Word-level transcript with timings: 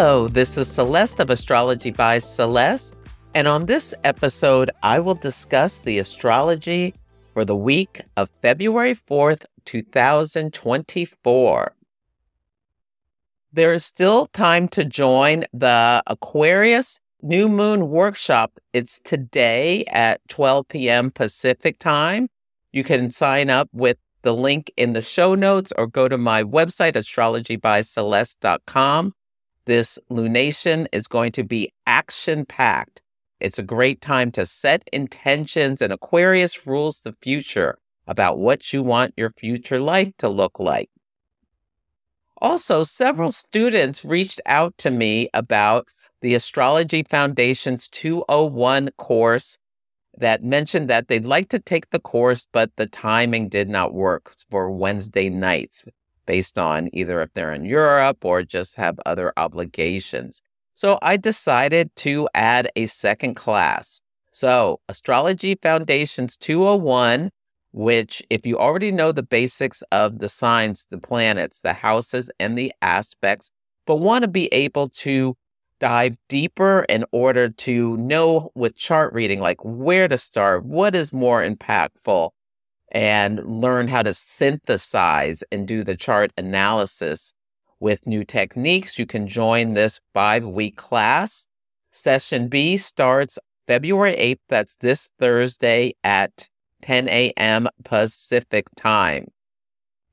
Hello, 0.00 0.28
this 0.28 0.56
is 0.56 0.70
Celeste 0.70 1.18
of 1.18 1.28
Astrology 1.28 1.90
by 1.90 2.20
Celeste, 2.20 2.94
and 3.34 3.48
on 3.48 3.66
this 3.66 3.92
episode, 4.04 4.70
I 4.84 5.00
will 5.00 5.16
discuss 5.16 5.80
the 5.80 5.98
astrology 5.98 6.94
for 7.34 7.44
the 7.44 7.56
week 7.56 8.02
of 8.16 8.30
February 8.40 8.94
4th, 8.94 9.44
2024. 9.64 11.74
There 13.52 13.72
is 13.72 13.84
still 13.84 14.26
time 14.26 14.68
to 14.68 14.84
join 14.84 15.42
the 15.52 16.00
Aquarius 16.06 17.00
New 17.20 17.48
Moon 17.48 17.88
Workshop. 17.88 18.60
It's 18.72 19.00
today 19.00 19.82
at 19.88 20.20
12 20.28 20.68
p.m. 20.68 21.10
Pacific 21.10 21.80
time. 21.80 22.28
You 22.70 22.84
can 22.84 23.10
sign 23.10 23.50
up 23.50 23.68
with 23.72 23.96
the 24.22 24.32
link 24.32 24.70
in 24.76 24.92
the 24.92 25.02
show 25.02 25.34
notes 25.34 25.72
or 25.76 25.88
go 25.88 26.06
to 26.06 26.16
my 26.16 26.44
website, 26.44 26.92
astrologybyceleste.com. 26.92 29.14
This 29.68 29.98
lunation 30.10 30.86
is 30.92 31.06
going 31.06 31.32
to 31.32 31.44
be 31.44 31.70
action 31.86 32.46
packed. 32.46 33.02
It's 33.38 33.58
a 33.58 33.62
great 33.62 34.00
time 34.00 34.30
to 34.30 34.46
set 34.46 34.88
intentions, 34.94 35.82
and 35.82 35.92
Aquarius 35.92 36.66
rules 36.66 37.02
the 37.02 37.14
future 37.20 37.76
about 38.06 38.38
what 38.38 38.72
you 38.72 38.82
want 38.82 39.12
your 39.18 39.28
future 39.28 39.78
life 39.78 40.10
to 40.20 40.30
look 40.30 40.58
like. 40.58 40.88
Also, 42.38 42.82
several 42.82 43.30
students 43.30 44.06
reached 44.06 44.40
out 44.46 44.72
to 44.78 44.90
me 44.90 45.28
about 45.34 45.86
the 46.22 46.34
Astrology 46.34 47.02
Foundation's 47.02 47.90
201 47.90 48.88
course 48.96 49.58
that 50.16 50.42
mentioned 50.42 50.88
that 50.88 51.08
they'd 51.08 51.26
like 51.26 51.50
to 51.50 51.58
take 51.58 51.90
the 51.90 52.00
course, 52.00 52.46
but 52.52 52.74
the 52.76 52.86
timing 52.86 53.50
did 53.50 53.68
not 53.68 53.92
work 53.92 54.32
for 54.48 54.70
Wednesday 54.70 55.28
nights 55.28 55.84
based 56.28 56.58
on 56.58 56.90
either 56.92 57.22
if 57.22 57.32
they're 57.32 57.54
in 57.54 57.64
Europe 57.64 58.22
or 58.22 58.42
just 58.42 58.76
have 58.76 59.00
other 59.06 59.32
obligations. 59.38 60.42
So 60.74 60.98
I 61.02 61.16
decided 61.16 61.90
to 61.96 62.28
add 62.34 62.70
a 62.76 62.86
second 62.86 63.34
class. 63.34 64.00
So, 64.30 64.78
Astrology 64.88 65.56
Foundations 65.60 66.36
201, 66.36 67.30
which, 67.72 68.22
if 68.30 68.46
you 68.46 68.58
already 68.58 68.92
know 68.92 69.10
the 69.10 69.22
basics 69.22 69.82
of 69.90 70.18
the 70.18 70.28
signs, 70.28 70.86
the 70.86 70.98
planets, 70.98 71.62
the 71.62 71.72
houses, 71.72 72.30
and 72.38 72.56
the 72.56 72.72
aspects, 72.82 73.50
but 73.86 73.96
want 73.96 74.22
to 74.22 74.28
be 74.28 74.46
able 74.52 74.90
to 74.90 75.34
dive 75.80 76.14
deeper 76.28 76.84
in 76.88 77.04
order 77.10 77.48
to 77.48 77.96
know 77.96 78.50
with 78.54 78.76
chart 78.76 79.12
reading, 79.14 79.40
like 79.40 79.64
where 79.64 80.08
to 80.08 80.18
start, 80.18 80.64
what 80.64 80.94
is 80.94 81.12
more 81.12 81.42
impactful, 81.42 82.30
and 82.92 83.44
learn 83.44 83.88
how 83.88 84.02
to 84.02 84.14
synthesize 84.14 85.42
and 85.52 85.66
do 85.66 85.84
the 85.84 85.96
chart 85.96 86.32
analysis 86.36 87.34
with 87.80 88.06
new 88.06 88.24
techniques, 88.24 88.98
you 88.98 89.06
can 89.06 89.26
join 89.26 89.74
this 89.74 90.00
five 90.14 90.44
week 90.44 90.76
class. 90.76 91.46
Session 91.90 92.48
B 92.48 92.76
starts 92.76 93.38
February 93.66 94.16
8th. 94.16 94.40
That's 94.48 94.76
this 94.76 95.10
Thursday 95.18 95.92
at 96.04 96.48
10 96.82 97.08
a.m. 97.08 97.68
Pacific 97.84 98.66
time. 98.76 99.28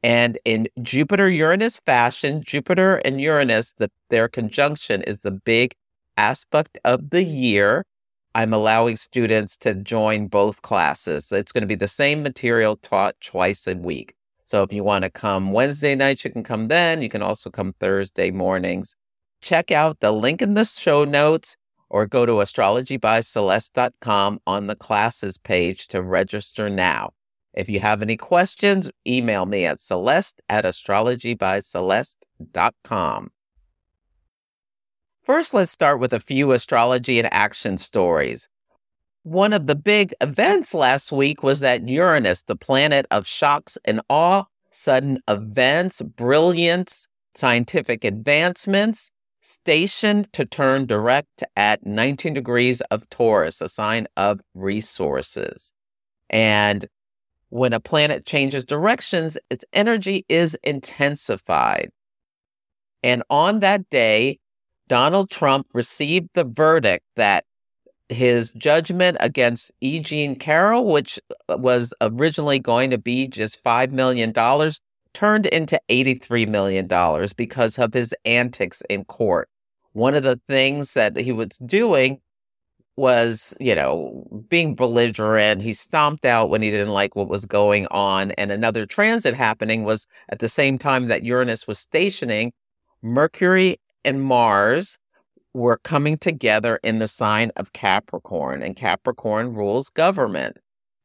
And 0.04 0.38
in 0.46 0.68
Jupiter 0.82 1.30
Uranus 1.30 1.80
fashion, 1.80 2.44
Jupiter 2.44 2.98
and 2.98 3.20
Uranus, 3.20 3.74
the, 3.74 3.90
their 4.10 4.28
conjunction 4.28 5.02
is 5.04 5.22
the 5.22 5.32
big 5.32 5.74
aspect 6.18 6.78
of 6.86 7.10
the 7.10 7.24
year. 7.24 7.86
I'm 8.36 8.54
allowing 8.54 8.98
students 8.98 9.58
to 9.60 9.74
join 9.74 10.28
both 10.28 10.62
classes. 10.62 11.32
It's 11.32 11.54
going 11.54 11.62
to 11.62 11.68
be 11.68 11.76
the 11.76 11.88
same 11.88 12.22
material 12.22 12.76
taught 12.76 13.16
twice 13.22 13.66
a 13.66 13.76
week. 13.76 14.14
So 14.44 14.62
if 14.62 14.74
you 14.74 14.84
want 14.84 15.04
to 15.04 15.10
come 15.10 15.54
Wednesday 15.54 15.96
nights, 15.96 16.26
you 16.26 16.32
can 16.32 16.44
come 16.44 16.68
then. 16.68 17.02
You 17.02 17.08
can 17.08 17.22
also 17.22 17.50
come 17.50 17.72
Thursday 17.80 18.32
mornings. 18.32 18.98
Check 19.42 19.72
out 19.72 20.02
the 20.02 20.12
link 20.12 20.42
in 20.42 20.54
the 20.54 20.66
show 20.66 21.06
notes 21.06 21.56
or 21.90 22.06
go 22.06 22.26
to 22.26 22.34
astrologybyceleste.com 22.34 24.40
on 24.46 24.68
the 24.68 24.76
classes 24.76 25.38
page 25.38 25.88
to 25.88 26.02
register 26.02 26.70
now. 26.70 27.12
If 27.54 27.70
you 27.70 27.80
have 27.80 28.02
any 28.02 28.18
questions, 28.18 28.92
email 29.08 29.46
me 29.46 29.66
at 29.66 29.80
celeste 29.80 30.42
at 30.50 30.66
astrologybyceleste.com. 30.66 33.32
First, 35.26 35.56
let's 35.56 35.72
start 35.72 36.00
with 36.00 36.14
a 36.14 36.20
few 36.20 36.52
astrology 36.52 37.18
and 37.18 37.28
action 37.34 37.78
stories. 37.78 38.48
One 39.24 39.54
of 39.54 39.66
the 39.66 39.74
big 39.74 40.14
events 40.22 40.72
last 40.76 41.12
week 41.12 41.42
was 41.42 41.62
that 41.62 41.90
Uranus, 41.90 42.44
the 42.44 42.56
planet 42.56 43.08
of 43.10 43.26
shocks 43.26 43.76
and 43.86 44.02
awe, 44.08 44.44
sudden 44.70 45.18
events, 45.28 46.04
brilliance, 46.04 47.08
scientific 47.34 48.04
advancements, 48.04 49.10
stationed 49.42 50.32
to 50.34 50.46
turn 50.46 50.86
direct 50.86 51.44
at 51.56 51.84
19 51.88 52.36
degrees 52.36 52.82
of 52.92 53.10
Taurus, 53.10 53.62
a 53.62 53.70
sign 53.70 54.06
of 54.18 54.40
resources. 54.54 55.74
And 56.30 56.86
when 57.50 57.74
a 57.74 57.80
planet 57.80 58.28
changes 58.28 58.64
directions, 58.64 59.40
its 59.50 59.66
energy 59.74 60.24
is 60.30 60.56
intensified. 60.64 61.90
And 63.02 63.24
on 63.32 63.62
that 63.62 63.90
day, 63.90 64.38
Donald 64.88 65.30
Trump 65.30 65.68
received 65.74 66.30
the 66.34 66.44
verdict 66.44 67.06
that 67.16 67.46
his 68.10 68.52
judgment 68.52 69.18
against 69.20 69.72
E. 69.82 70.00
Jean 70.00 70.36
Carroll, 70.36 70.86
which 70.92 71.20
uh, 71.50 71.58
was 71.58 71.94
originally 72.02 72.60
going 72.60 72.92
to 72.92 72.98
be 72.98 73.28
just 73.28 73.64
$5 73.64 73.92
million, 73.92 74.32
turned 75.14 75.46
into 75.48 75.80
$83 75.90 76.48
million 76.48 76.88
because 77.36 77.80
of 77.80 77.94
his 77.94 78.14
antics 78.26 78.84
in 78.90 79.06
court. 79.06 79.50
One 79.94 80.14
of 80.14 80.24
the 80.24 80.40
things 80.48 80.94
that 80.94 81.18
he 81.18 81.32
was 81.32 81.58
doing 81.66 82.20
was, 82.98 83.58
you 83.60 83.76
know, 83.76 84.26
being 84.50 84.76
belligerent. 84.76 85.62
He 85.62 85.74
stomped 85.74 86.26
out 86.26 86.50
when 86.50 86.62
he 86.62 86.72
didn't 86.72 86.94
like 86.94 87.16
what 87.16 87.28
was 87.28 87.46
going 87.46 87.88
on. 87.92 88.32
And 88.32 88.52
another 88.52 88.86
transit 88.86 89.34
happening 89.34 89.84
was 89.84 90.06
at 90.30 90.40
the 90.40 90.50
same 90.50 90.78
time 90.78 91.08
that 91.08 91.24
Uranus 91.24 91.68
was 91.68 91.80
stationing, 91.80 92.54
Mercury 93.02 93.80
and 94.06 94.22
Mars 94.22 94.98
were 95.54 95.80
coming 95.84 96.18
together 96.18 96.80
in 96.84 97.00
the 97.00 97.08
sign 97.08 97.52
of 97.56 97.74
Capricorn, 97.74 98.62
and 98.62 98.76
Capricorn 98.76 99.54
rules 99.54 99.90
government. 99.90 100.58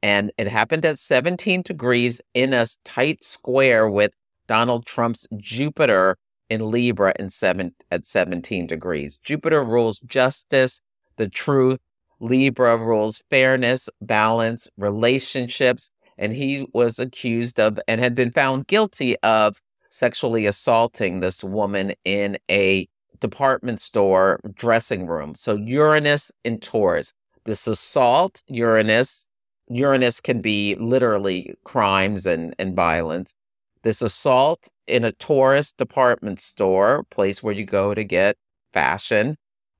And 0.03 0.33
it 0.39 0.47
happened 0.47 0.85
at 0.85 0.99
17 0.99 1.63
degrees 1.63 2.21
in 2.35 2.53
a 2.53 2.67
tight 2.85 3.25
square 3.25 3.89
with 3.89 4.13
Donald 4.47 4.87
Trump's 4.87 5.27
Jupiter 5.37 6.17
in 6.49 6.71
Libra 6.71 7.15
in 7.19 7.31
seven, 7.31 7.75
at 7.91 8.05
17 8.05 8.67
degrees. 8.67 9.19
Jupiter 9.23 9.63
rules 9.63 10.01
justice, 10.01 10.81
the 11.17 11.29
truth. 11.29 11.79
Libra 12.19 12.77
rules 12.77 13.23
fairness, 13.31 13.89
balance, 14.03 14.69
relationships. 14.77 15.91
And 16.19 16.33
he 16.33 16.67
was 16.75 16.99
accused 16.99 17.59
of 17.59 17.79
and 17.89 18.01
had 18.01 18.15
been 18.15 18.33
found 18.33 18.67
guilty 18.67 19.17
of 19.21 19.59
sexually 19.91 20.47
assaulting 20.47 21.21
this 21.21 21.45
woman 21.45 21.93
in 22.05 22.39
a 22.51 22.89
department 23.21 23.81
store 23.81 24.41
dressing 24.55 25.07
room. 25.07 25.35
So 25.35 25.57
Uranus 25.57 26.33
in 26.45 26.59
Taurus. 26.59 27.13
This 27.45 27.67
assault, 27.67 28.43
Uranus, 28.47 29.27
Uranus 29.69 30.21
can 30.21 30.41
be 30.41 30.75
literally 30.77 31.55
crimes 31.65 32.27
and, 32.27 32.55
and 32.59 32.75
violence. 32.75 33.35
This 33.83 34.03
assault 34.03 34.69
in 34.87 35.05
a 35.05 35.13
Taurus 35.13 35.73
department 35.73 36.41
store, 36.41 37.05
place 37.11 37.43
where 37.43 37.55
you 37.55 37.65
go 37.65 37.95
to 37.95 38.05
get 38.05 38.37
fashion. 38.73 39.37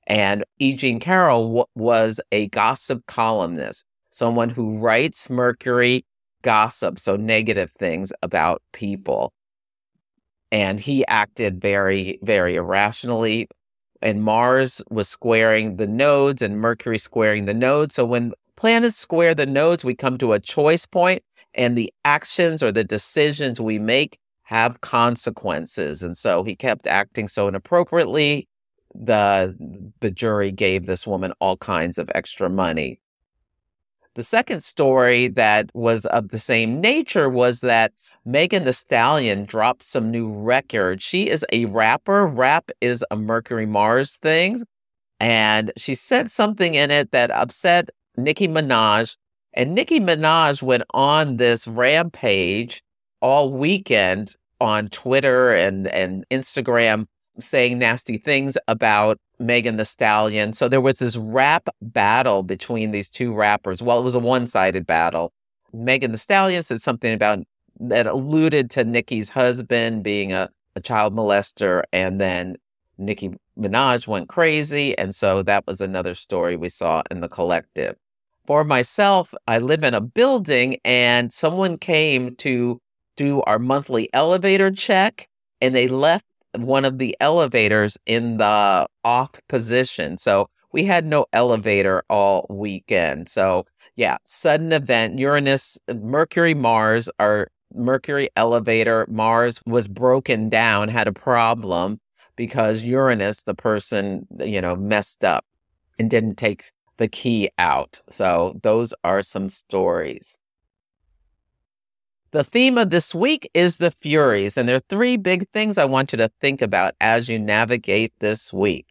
And 0.07 0.45
E. 0.59 0.75
Jean 0.75 1.01
Carroll 1.01 1.47
w- 1.47 1.65
was 1.75 2.21
a 2.33 2.49
gossip 2.49 3.05
columnist, 3.07 3.85
someone 4.11 4.51
who 4.51 4.79
writes 4.79 5.29
Mercury 5.29 6.05
gossip, 6.43 6.99
so 6.99 7.17
negative 7.17 7.71
things 7.71 8.13
about 8.23 8.63
people 8.73 9.33
and 10.53 10.81
he 10.81 11.07
acted 11.07 11.61
very, 11.61 12.19
very 12.23 12.57
irrationally. 12.57 13.49
And 14.03 14.23
Mars 14.23 14.83
was 14.91 15.09
squaring 15.09 15.77
the 15.77 15.87
nodes 15.87 16.43
and 16.43 16.59
Mercury 16.59 16.99
squaring 16.99 17.45
the 17.45 17.55
nodes. 17.55 17.95
So 17.95 18.05
when 18.05 18.33
planets 18.57 18.97
square 18.97 19.35
the 19.35 19.47
nodes, 19.47 19.85
we 19.85 19.95
come 19.95 20.19
to 20.19 20.33
a 20.33 20.41
choice 20.41 20.87
point, 20.87 21.23
and 21.55 21.77
the 21.77 21.93
actions 22.05 22.63
or 22.63 22.73
the 22.73 22.85
decisions 22.85 23.61
we 23.61 23.79
make 23.79 24.19
have 24.43 24.81
consequences. 24.81 26.03
And 26.03 26.17
so 26.17 26.43
he 26.43 26.57
kept 26.57 26.87
acting 26.87 27.29
so 27.29 27.49
inappropriately, 27.49 28.49
the 28.95 29.57
the 30.01 30.11
jury 30.11 30.51
gave 30.53 30.87
this 30.87 31.07
woman 31.07 31.33
all 31.41 31.57
kinds 31.57 31.99
of 31.99 32.11
extra 32.15 32.51
money. 32.51 33.00
The 34.17 34.25
second 34.25 34.65
story 34.65 35.29
that 35.29 35.71
was 35.73 36.05
of 36.07 36.29
the 36.31 36.39
same 36.39 36.81
nature 36.81 37.29
was 37.29 37.61
that 37.61 37.93
Megan 38.25 38.65
Thee 38.65 38.73
Stallion 38.73 39.45
dropped 39.45 39.85
some 39.85 40.11
new 40.11 40.43
record. 40.43 41.01
She 41.01 41.29
is 41.29 41.47
a 41.53 41.67
rapper. 41.67 42.27
Rap 42.27 42.71
is 42.81 43.05
a 43.13 43.17
Mercury 43.17 43.67
Mars 43.67 44.17
thing. 44.17 44.63
And 45.21 45.71
she 45.77 45.95
said 45.95 46.31
something 46.31 46.75
in 46.75 46.91
it 46.91 47.13
that 47.13 47.31
upset 47.31 47.91
Nicki 48.17 48.49
Minaj. 48.49 49.17
And 49.55 49.75
Nicki 49.75 50.01
Minaj 50.01 50.61
went 50.61 50.85
on 50.93 51.37
this 51.37 51.69
rampage 51.69 52.83
all 53.21 53.53
weekend 53.53 54.35
on 54.61 54.89
Twitter 54.89 55.55
and, 55.55 55.87
and 55.89 56.25
Instagram 56.31 57.07
saying 57.39 57.79
nasty 57.79 58.19
things 58.19 58.59
about 58.67 59.19
Megan 59.41 59.77
Thee 59.77 59.85
Stallion. 59.85 60.53
So 60.53 60.69
there 60.69 60.81
was 60.81 60.99
this 60.99 61.17
rap 61.17 61.69
battle 61.81 62.43
between 62.43 62.91
these 62.91 63.09
two 63.09 63.35
rappers. 63.35 63.83
Well, 63.83 63.99
it 63.99 64.05
was 64.05 64.15
a 64.15 64.21
one 64.21 64.47
sided 64.47 64.87
battle. 64.87 65.33
Megan 65.73 66.13
Thee 66.13 66.19
Stallion 66.19 66.63
said 66.63 66.83
something 66.83 67.13
about 67.13 67.41
that 67.81 68.07
alluded 68.07 68.71
to 68.73 68.85
Nicki's 68.85 69.31
husband 69.31 70.05
being 70.05 70.33
a, 70.33 70.51
a 70.77 70.81
child 70.81 71.17
molester. 71.17 71.83
And 71.93 72.21
then 72.21 72.57
Nicki 72.99 73.31
Minaj 73.59 74.07
went 74.07 74.29
crazy. 74.29 74.97
And 74.99 75.15
so 75.15 75.43
that 75.43 75.67
was 75.67 75.81
another 75.81 76.15
story 76.15 76.57
we 76.57 76.69
saw 76.69 77.03
in 77.11 77.21
the 77.21 77.29
collective. 77.29 77.97
For 78.47 78.65
myself, 78.65 79.35
I 79.49 79.59
live 79.59 79.85
in 79.85 79.95
a 79.95 80.01
building 80.01 80.77
and 80.85 81.33
someone 81.33 81.79
came 81.79 82.37
to 82.37 82.81
do 83.17 83.43
our 83.43 83.59
monthly 83.59 84.13
elevator 84.13 84.71
check 84.71 85.29
and 85.61 85.75
they 85.75 85.89
left 85.89 86.25
one 86.57 86.85
of 86.85 86.99
the 86.99 87.17
elevators 87.21 87.97
in 88.07 88.39
the 88.39 88.87
off 89.05 89.41
position. 89.49 90.17
So 90.17 90.49
we 90.73 90.85
had 90.85 91.05
no 91.05 91.27
elevator 91.33 92.03
all 92.09 92.47
weekend. 92.49 93.29
So 93.29 93.65
yeah, 93.97 94.19
sudden 94.25 94.73
event, 94.73 95.19
Uranus, 95.19 95.79
Mercury, 95.95 96.55
Mars, 96.55 97.09
our 97.19 97.49
Mercury 97.75 98.29
elevator, 98.37 99.07
Mars 99.09 99.61
was 99.67 99.87
broken 99.87 100.49
down, 100.49 100.89
had 100.89 101.07
a 101.07 101.13
problem 101.13 102.01
because 102.37 102.83
Uranus, 102.83 103.43
the 103.43 103.55
person, 103.55 104.27
you 104.41 104.61
know, 104.61 104.75
messed 104.75 105.25
up 105.25 105.45
and 105.99 106.11
didn't 106.11 106.37
take 106.37 106.71
the 106.97 107.09
key 107.09 107.51
out. 107.59 108.01
So 108.11 108.59
those 108.63 108.93
are 109.05 109.23
some 109.23 109.49
stories. 109.49 110.39
The 112.33 112.45
theme 112.45 112.79
of 112.79 112.91
this 112.91 113.13
week 113.13 113.51
is 113.55 113.77
the 113.77 113.91
Furies, 113.91 114.57
and 114.57 114.69
there 114.69 114.77
are 114.77 114.83
three 114.89 115.17
big 115.17 115.49
things 115.49 115.77
I 115.77 115.85
want 115.85 116.13
you 116.13 116.19
to 116.19 116.31
think 116.41 116.63
about 116.63 116.95
as 117.01 117.29
you 117.29 117.41
navigate 117.41 118.13
this 118.21 118.53
week. 118.53 118.87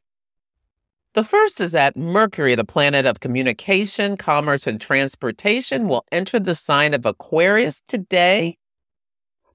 The 1.13 1.23
first 1.23 1.61
is 1.61 1.71
that 1.71 1.95
Mercury, 1.95 2.55
the 2.55 2.65
planet 2.65 3.05
of 3.05 3.21
communication, 3.21 4.17
commerce, 4.17 4.67
and 4.67 4.79
transportation, 4.79 5.87
will 5.87 6.03
enter 6.11 6.37
the 6.37 6.53
sign 6.53 6.93
of 6.93 7.05
Aquarius 7.05 7.81
today. 7.87 8.57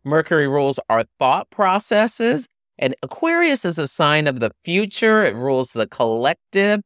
Mercury 0.02 0.48
rules 0.48 0.80
our 0.88 1.04
thought 1.18 1.50
processes, 1.50 2.48
and 2.78 2.94
Aquarius 3.02 3.66
is 3.66 3.78
a 3.78 3.86
sign 3.86 4.26
of 4.26 4.40
the 4.40 4.50
future. 4.64 5.26
It 5.26 5.36
rules 5.36 5.74
the 5.74 5.86
collective. 5.86 6.80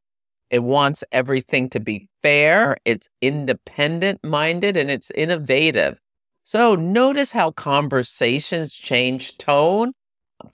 It 0.51 0.65
wants 0.65 1.05
everything 1.13 1.71
to 1.71 1.79
be 1.79 2.09
fair, 2.23 2.77
it's 2.85 3.09
independent 3.21 4.25
minded, 4.25 4.77
and 4.77 4.91
it's 4.91 5.13
innovative. 5.13 6.01
So 6.49 6.75
notice 6.77 7.31
how 7.31 7.51
conversations 7.51 8.73
change 8.73 9.37
tone 9.37 9.93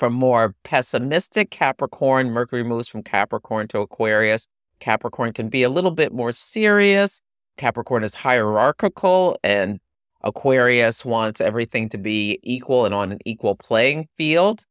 from 0.01 0.13
more 0.13 0.57
pessimistic 0.65 1.53
Capricorn. 1.53 2.31
Mercury 2.31 2.65
moves 2.65 2.89
from 2.89 3.05
Capricorn 3.05 3.69
to 3.69 3.79
Aquarius. 3.79 4.49
Capricorn 4.81 5.33
can 5.33 5.49
be 5.49 5.63
a 5.63 5.69
little 5.69 5.93
bit 5.93 6.13
more 6.13 6.33
serious. 6.33 7.21
Capricorn 7.59 8.03
is 8.03 8.13
hierarchical, 8.13 9.39
and 9.45 9.79
Aquarius 10.23 11.05
wants 11.05 11.41
everything 11.41 11.89
to 11.91 11.99
be 11.99 12.41
equal 12.43 12.87
and 12.87 12.93
on 12.93 13.13
an 13.13 13.21
equal 13.25 13.55
playing 13.55 14.09
field. 14.17 14.65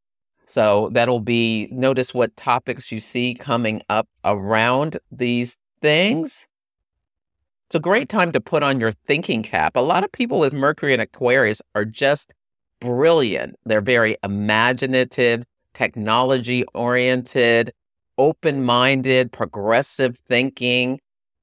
So 0.46 0.90
that'll 0.92 1.22
be 1.22 1.70
notice 1.72 2.14
what 2.14 2.36
topics 2.36 2.92
you 2.92 3.00
see 3.00 3.34
coming 3.34 3.82
up 3.88 4.10
around 4.26 4.98
these 5.10 5.58
things. 5.80 6.50
It's 7.74 7.80
a 7.80 7.82
great 7.82 8.08
time 8.08 8.32
to 8.34 8.40
put 8.40 8.62
on 8.62 8.80
your 8.80 8.92
thinking 8.92 9.42
cap. 9.42 9.76
A 9.76 9.80
lot 9.80 10.04
of 10.04 10.12
people 10.12 10.40
with 10.40 10.54
Mercury 10.54 10.94
and 10.94 11.02
Aquarius 11.02 11.60
are 11.74 11.86
just 11.86 12.32
brilliant. 12.80 13.56
They're 13.66 13.82
very 13.82 14.16
imaginative, 14.24 15.44
technology 15.74 16.66
oriented, 16.76 17.74
open 18.20 18.64
minded, 18.64 19.32
progressive 19.32 20.20
thinking. 20.20 21.00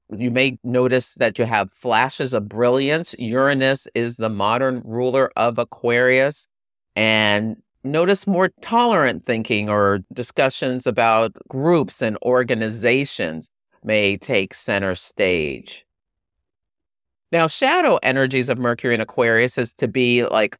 You 0.09 0.31
may 0.31 0.57
notice 0.63 1.15
that 1.15 1.37
you 1.37 1.43
have 1.43 1.69
flashes 1.73 2.33
of 2.33 2.47
brilliance. 2.47 3.13
Uranus 3.19 3.89
is 3.93 4.15
the 4.15 4.29
modern 4.29 4.81
ruler 4.85 5.33
of 5.35 5.59
Aquarius. 5.59 6.47
And 6.95 7.57
notice 7.83 8.25
more 8.25 8.51
tolerant 8.61 9.25
thinking 9.25 9.69
or 9.69 9.99
discussions 10.13 10.87
about 10.87 11.33
groups 11.49 12.01
and 12.01 12.17
organizations 12.21 13.49
may 13.83 14.15
take 14.15 14.53
center 14.53 14.95
stage. 14.95 15.85
Now, 17.31 17.47
shadow 17.47 17.97
energies 18.03 18.49
of 18.49 18.57
Mercury 18.57 18.93
and 18.93 19.01
Aquarius 19.01 19.57
is 19.57 19.73
to 19.73 19.87
be 19.87 20.25
like 20.25 20.57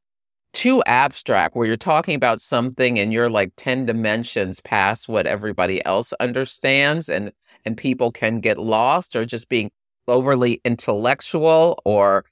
too 0.53 0.81
abstract, 0.85 1.55
where 1.55 1.67
you're 1.67 1.77
talking 1.77 2.15
about 2.15 2.41
something 2.41 2.99
and 2.99 3.13
you're 3.13 3.29
like 3.29 3.53
10 3.57 3.85
dimensions 3.85 4.59
past 4.61 5.09
what 5.09 5.27
everybody 5.27 5.83
else 5.85 6.13
understands, 6.19 7.09
and, 7.09 7.31
and 7.65 7.77
people 7.77 8.11
can 8.11 8.39
get 8.39 8.57
lost 8.57 9.15
or 9.15 9.25
just 9.25 9.49
being 9.49 9.71
overly 10.07 10.61
intellectual 10.65 11.81
or 11.85 12.25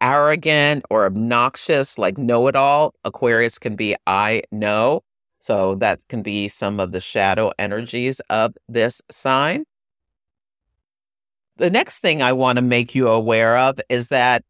arrogant 0.00 0.84
or 0.90 1.06
obnoxious, 1.06 1.98
like 1.98 2.18
know 2.18 2.46
it 2.48 2.56
all. 2.56 2.94
Aquarius 3.04 3.58
can 3.58 3.76
be 3.76 3.96
I 4.06 4.42
know. 4.50 5.02
So 5.38 5.74
that 5.76 6.00
can 6.08 6.22
be 6.22 6.48
some 6.48 6.78
of 6.78 6.92
the 6.92 7.00
shadow 7.00 7.52
energies 7.58 8.20
of 8.30 8.54
this 8.68 9.02
sign. 9.10 9.64
The 11.56 11.70
next 11.70 12.00
thing 12.00 12.22
I 12.22 12.32
want 12.32 12.56
to 12.56 12.62
make 12.62 12.94
you 12.94 13.08
aware 13.08 13.58
of 13.58 13.78
is 13.88 14.08
that 14.08 14.44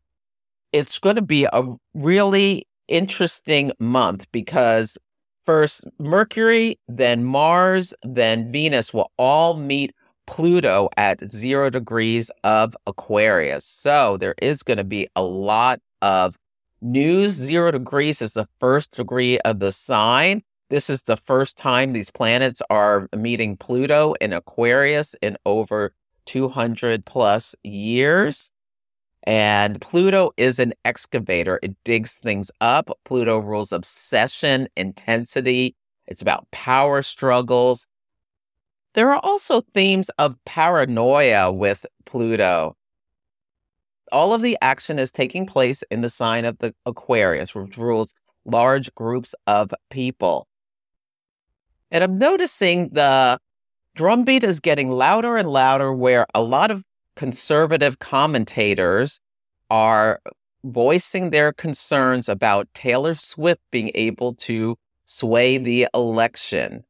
it's 0.73 0.99
going 0.99 1.17
to 1.17 1.23
be 1.23 1.47
a 1.53 1.63
really 1.95 2.67
interesting 2.89 3.73
month 3.79 4.27
because 4.33 4.97
first 5.45 5.87
Mercury, 5.99 6.79
then 6.89 7.25
Mars, 7.25 7.93
then 8.03 8.51
Venus 8.53 8.95
will 8.95 9.11
all 9.19 9.57
meet 9.57 9.93
Pluto 10.27 10.89
at 10.97 11.31
zero 11.33 11.69
degrees 11.69 12.31
of 12.45 12.77
Aquarius. 12.87 13.65
So 13.65 14.17
there 14.19 14.37
is 14.41 14.63
going 14.63 14.79
to 14.79 14.85
be 14.85 15.09
a 15.17 15.23
lot 15.23 15.81
of 16.01 16.39
news. 16.81 17.33
Zero 17.33 17.71
degrees 17.73 18.23
is 18.23 18.33
the 18.35 18.49
first 18.61 18.93
degree 18.93 19.39
of 19.41 19.59
the 19.59 19.73
sign. 19.73 20.43
This 20.71 20.89
is 20.89 21.03
the 21.03 21.17
first 21.17 21.59
time 21.59 21.93
these 21.93 22.11
planets 22.11 22.63
are 22.71 23.09
meeting 23.15 23.57
Pluto 23.57 24.15
in 24.21 24.33
Aquarius 24.33 25.15
in 25.21 25.37
over 25.45 25.93
200 26.27 27.05
plus 27.05 27.55
years. 27.63 28.51
And 29.25 29.81
Pluto 29.81 30.33
is 30.37 30.59
an 30.59 30.73
excavator. 30.85 31.61
It 31.63 31.77
digs 31.85 32.15
things 32.15 32.51
up. 32.61 32.91
Pluto 33.05 33.39
rules 33.39 33.73
obsession, 33.73 34.69
intensity. 34.77 35.77
It's 36.07 36.23
about 36.23 36.51
power 36.51 37.03
struggles. 37.03 37.87
There 38.95 39.11
are 39.11 39.21
also 39.23 39.63
themes 39.73 40.11
of 40.19 40.37
paranoia 40.45 41.53
with 41.53 41.87
Pluto. 42.05 42.77
All 44.11 44.35
of 44.35 44.43
the 44.43 44.59
action 44.61 44.99
is 44.99 45.11
taking 45.11 45.47
place 45.47 45.83
in 45.91 46.03
the 46.03 46.11
sign 46.11 46.45
of 46.45 46.59
the 46.59 46.75
Aquarius, 46.85 47.55
which 47.55 47.79
rules 47.79 48.13
large 48.45 48.95
groups 48.95 49.35
of 49.47 49.73
people. 49.91 50.47
And 51.91 52.03
I'm 52.03 52.19
noticing 52.19 52.89
the 52.91 53.39
drumbeat 53.95 54.43
is 54.43 54.61
getting 54.61 54.91
louder 54.91 55.37
and 55.37 55.51
louder, 55.51 55.93
where 55.93 56.27
a 56.35 56.43
lot 56.43 56.71
of 56.71 56.85
conservative 57.17 57.99
commentators 57.99 59.21
are 59.71 60.21
voicing 60.65 61.31
their 61.31 61.53
concerns 61.53 62.29
about 62.29 62.69
Taylor 62.75 63.15
Swift 63.15 63.61
being 63.71 63.91
able 63.95 64.35
to 64.35 64.77
sway 65.05 65.59
the 65.59 65.89
election. 65.95 66.85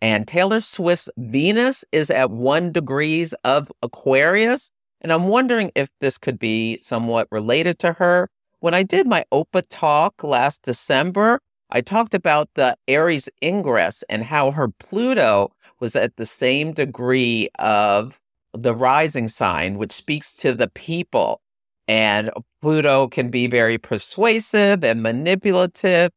And 0.00 0.26
Taylor 0.26 0.60
Swift's 0.60 1.08
Venus 1.16 1.84
is 1.92 2.10
at 2.10 2.30
one 2.30 2.72
degrees 2.72 3.34
of 3.44 3.70
Aquarius. 3.82 4.70
And 5.00 5.12
I'm 5.12 5.28
wondering 5.28 5.70
if 5.74 5.88
this 6.00 6.18
could 6.18 6.38
be 6.38 6.78
somewhat 6.80 7.28
related 7.30 7.78
to 7.80 7.92
her. 7.92 8.28
When 8.60 8.74
I 8.74 8.82
did 8.82 9.06
my 9.06 9.24
OPA 9.32 9.62
talk 9.68 10.24
last 10.24 10.62
December, 10.62 11.40
I 11.74 11.80
talked 11.80 12.12
about 12.12 12.50
the 12.54 12.76
Aries 12.86 13.30
ingress 13.42 14.04
and 14.10 14.22
how 14.22 14.50
her 14.50 14.68
Pluto 14.68 15.52
was 15.80 15.96
at 15.96 16.16
the 16.16 16.26
same 16.26 16.72
degree 16.72 17.48
of 17.58 18.20
the 18.52 18.74
rising 18.74 19.26
sign, 19.26 19.78
which 19.78 19.90
speaks 19.90 20.34
to 20.34 20.52
the 20.52 20.68
people. 20.68 21.40
And 21.88 22.30
Pluto 22.60 23.08
can 23.08 23.30
be 23.30 23.46
very 23.46 23.78
persuasive 23.78 24.84
and 24.84 25.02
manipulative. 25.02 26.10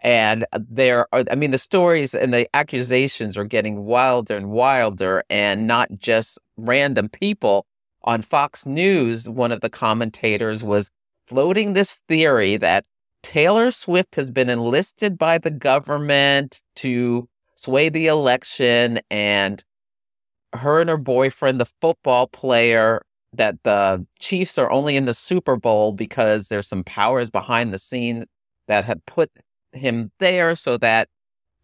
And 0.00 0.46
there 0.52 1.08
are, 1.12 1.24
I 1.30 1.34
mean, 1.34 1.50
the 1.50 1.58
stories 1.58 2.14
and 2.14 2.32
the 2.32 2.48
accusations 2.54 3.36
are 3.36 3.44
getting 3.44 3.84
wilder 3.84 4.36
and 4.36 4.50
wilder, 4.50 5.24
and 5.28 5.66
not 5.66 5.90
just 5.98 6.38
random 6.56 7.08
people. 7.08 7.66
On 8.04 8.22
Fox 8.22 8.66
News, 8.66 9.28
one 9.28 9.52
of 9.52 9.60
the 9.60 9.70
commentators 9.70 10.62
was 10.64 10.90
floating 11.26 11.72
this 11.72 12.00
theory 12.08 12.56
that 12.56 12.84
Taylor 13.22 13.70
Swift 13.70 14.14
has 14.16 14.30
been 14.30 14.50
enlisted 14.50 15.16
by 15.16 15.38
the 15.38 15.50
government 15.50 16.62
to 16.76 17.28
sway 17.54 17.88
the 17.88 18.06
election, 18.06 19.00
and 19.10 19.62
her 20.52 20.80
and 20.80 20.90
her 20.90 20.96
boyfriend, 20.96 21.60
the 21.60 21.70
football 21.80 22.26
player, 22.26 23.02
that 23.32 23.62
the 23.62 24.04
Chiefs 24.18 24.58
are 24.58 24.70
only 24.70 24.96
in 24.96 25.06
the 25.06 25.14
Super 25.14 25.56
Bowl 25.56 25.92
because 25.92 26.48
there's 26.48 26.68
some 26.68 26.84
powers 26.84 27.30
behind 27.30 27.72
the 27.72 27.78
scene 27.78 28.24
that 28.68 28.84
have 28.84 29.04
put 29.06 29.30
him 29.72 30.10
there 30.18 30.54
so 30.54 30.76
that 30.78 31.08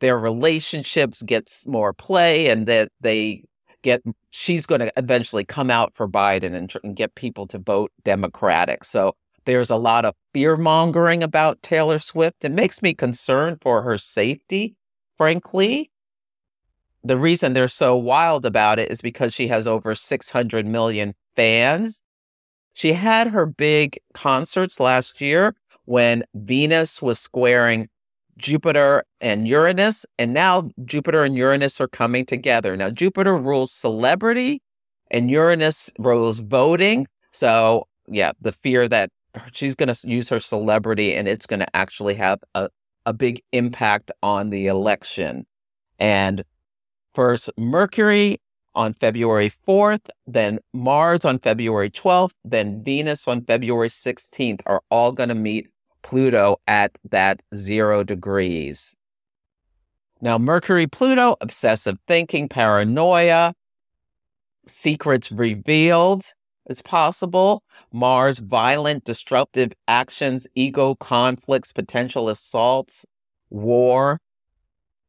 their 0.00 0.18
relationships 0.18 1.22
gets 1.22 1.66
more 1.66 1.92
play 1.92 2.48
and 2.48 2.66
that 2.66 2.90
they 3.00 3.42
get 3.82 4.02
she's 4.30 4.66
going 4.66 4.80
to 4.80 4.92
eventually 4.96 5.44
come 5.44 5.70
out 5.70 5.94
for 5.94 6.08
Biden 6.08 6.54
and, 6.54 6.72
and 6.82 6.96
get 6.96 7.14
people 7.14 7.46
to 7.48 7.58
vote 7.58 7.92
Democratic. 8.04 8.84
So 8.84 9.14
there's 9.44 9.70
a 9.70 9.76
lot 9.76 10.04
of 10.04 10.14
fear 10.32 10.56
mongering 10.56 11.22
about 11.22 11.62
Taylor 11.62 11.98
Swift. 11.98 12.44
It 12.44 12.52
makes 12.52 12.82
me 12.82 12.94
concerned 12.94 13.58
for 13.60 13.82
her 13.82 13.96
safety, 13.98 14.74
frankly. 15.16 15.90
The 17.04 17.16
reason 17.16 17.52
they're 17.52 17.68
so 17.68 17.96
wild 17.96 18.44
about 18.44 18.78
it 18.78 18.90
is 18.90 19.00
because 19.00 19.34
she 19.34 19.48
has 19.48 19.66
over 19.66 19.94
600 19.94 20.66
million 20.66 21.14
fans. 21.36 22.02
She 22.74 22.92
had 22.92 23.28
her 23.28 23.46
big 23.46 23.98
concerts 24.14 24.78
last 24.78 25.20
year 25.20 25.54
when 25.84 26.24
Venus 26.34 27.00
was 27.00 27.18
squaring 27.18 27.88
Jupiter 28.36 29.04
and 29.20 29.48
Uranus, 29.48 30.06
and 30.18 30.32
now 30.32 30.70
Jupiter 30.84 31.24
and 31.24 31.36
Uranus 31.36 31.80
are 31.80 31.88
coming 31.88 32.24
together. 32.24 32.76
Now, 32.76 32.90
Jupiter 32.90 33.36
rules 33.36 33.72
celebrity 33.72 34.62
and 35.10 35.30
Uranus 35.30 35.90
rules 35.98 36.40
voting. 36.40 37.06
So, 37.32 37.86
yeah, 38.06 38.32
the 38.40 38.52
fear 38.52 38.88
that 38.88 39.10
she's 39.52 39.74
going 39.74 39.92
to 39.92 40.08
use 40.08 40.28
her 40.28 40.40
celebrity 40.40 41.14
and 41.14 41.28
it's 41.28 41.46
going 41.46 41.60
to 41.60 41.76
actually 41.76 42.14
have 42.14 42.40
a, 42.54 42.68
a 43.06 43.12
big 43.12 43.42
impact 43.52 44.10
on 44.22 44.50
the 44.50 44.66
election. 44.66 45.46
And 45.98 46.44
first, 47.14 47.50
Mercury 47.56 48.40
on 48.74 48.92
February 48.92 49.50
4th, 49.66 50.08
then 50.26 50.58
Mars 50.72 51.24
on 51.24 51.38
February 51.38 51.90
12th, 51.90 52.32
then 52.44 52.82
Venus 52.84 53.26
on 53.26 53.44
February 53.44 53.88
16th 53.88 54.60
are 54.66 54.82
all 54.90 55.12
going 55.12 55.28
to 55.28 55.34
meet 55.34 55.68
Pluto 56.02 56.60
at 56.68 56.96
that 57.10 57.42
zero 57.54 58.04
degrees. 58.04 58.94
Now, 60.20 60.38
Mercury, 60.38 60.86
Pluto, 60.86 61.36
obsessive 61.40 61.98
thinking, 62.06 62.48
paranoia, 62.48 63.54
secrets 64.66 65.30
revealed 65.30 66.24
is 66.68 66.82
possible. 66.82 67.62
Mars, 67.92 68.38
violent, 68.38 69.04
disruptive 69.04 69.72
actions, 69.86 70.46
ego 70.54 70.94
conflicts, 70.94 71.72
potential 71.72 72.28
assaults, 72.28 73.04
war. 73.50 74.20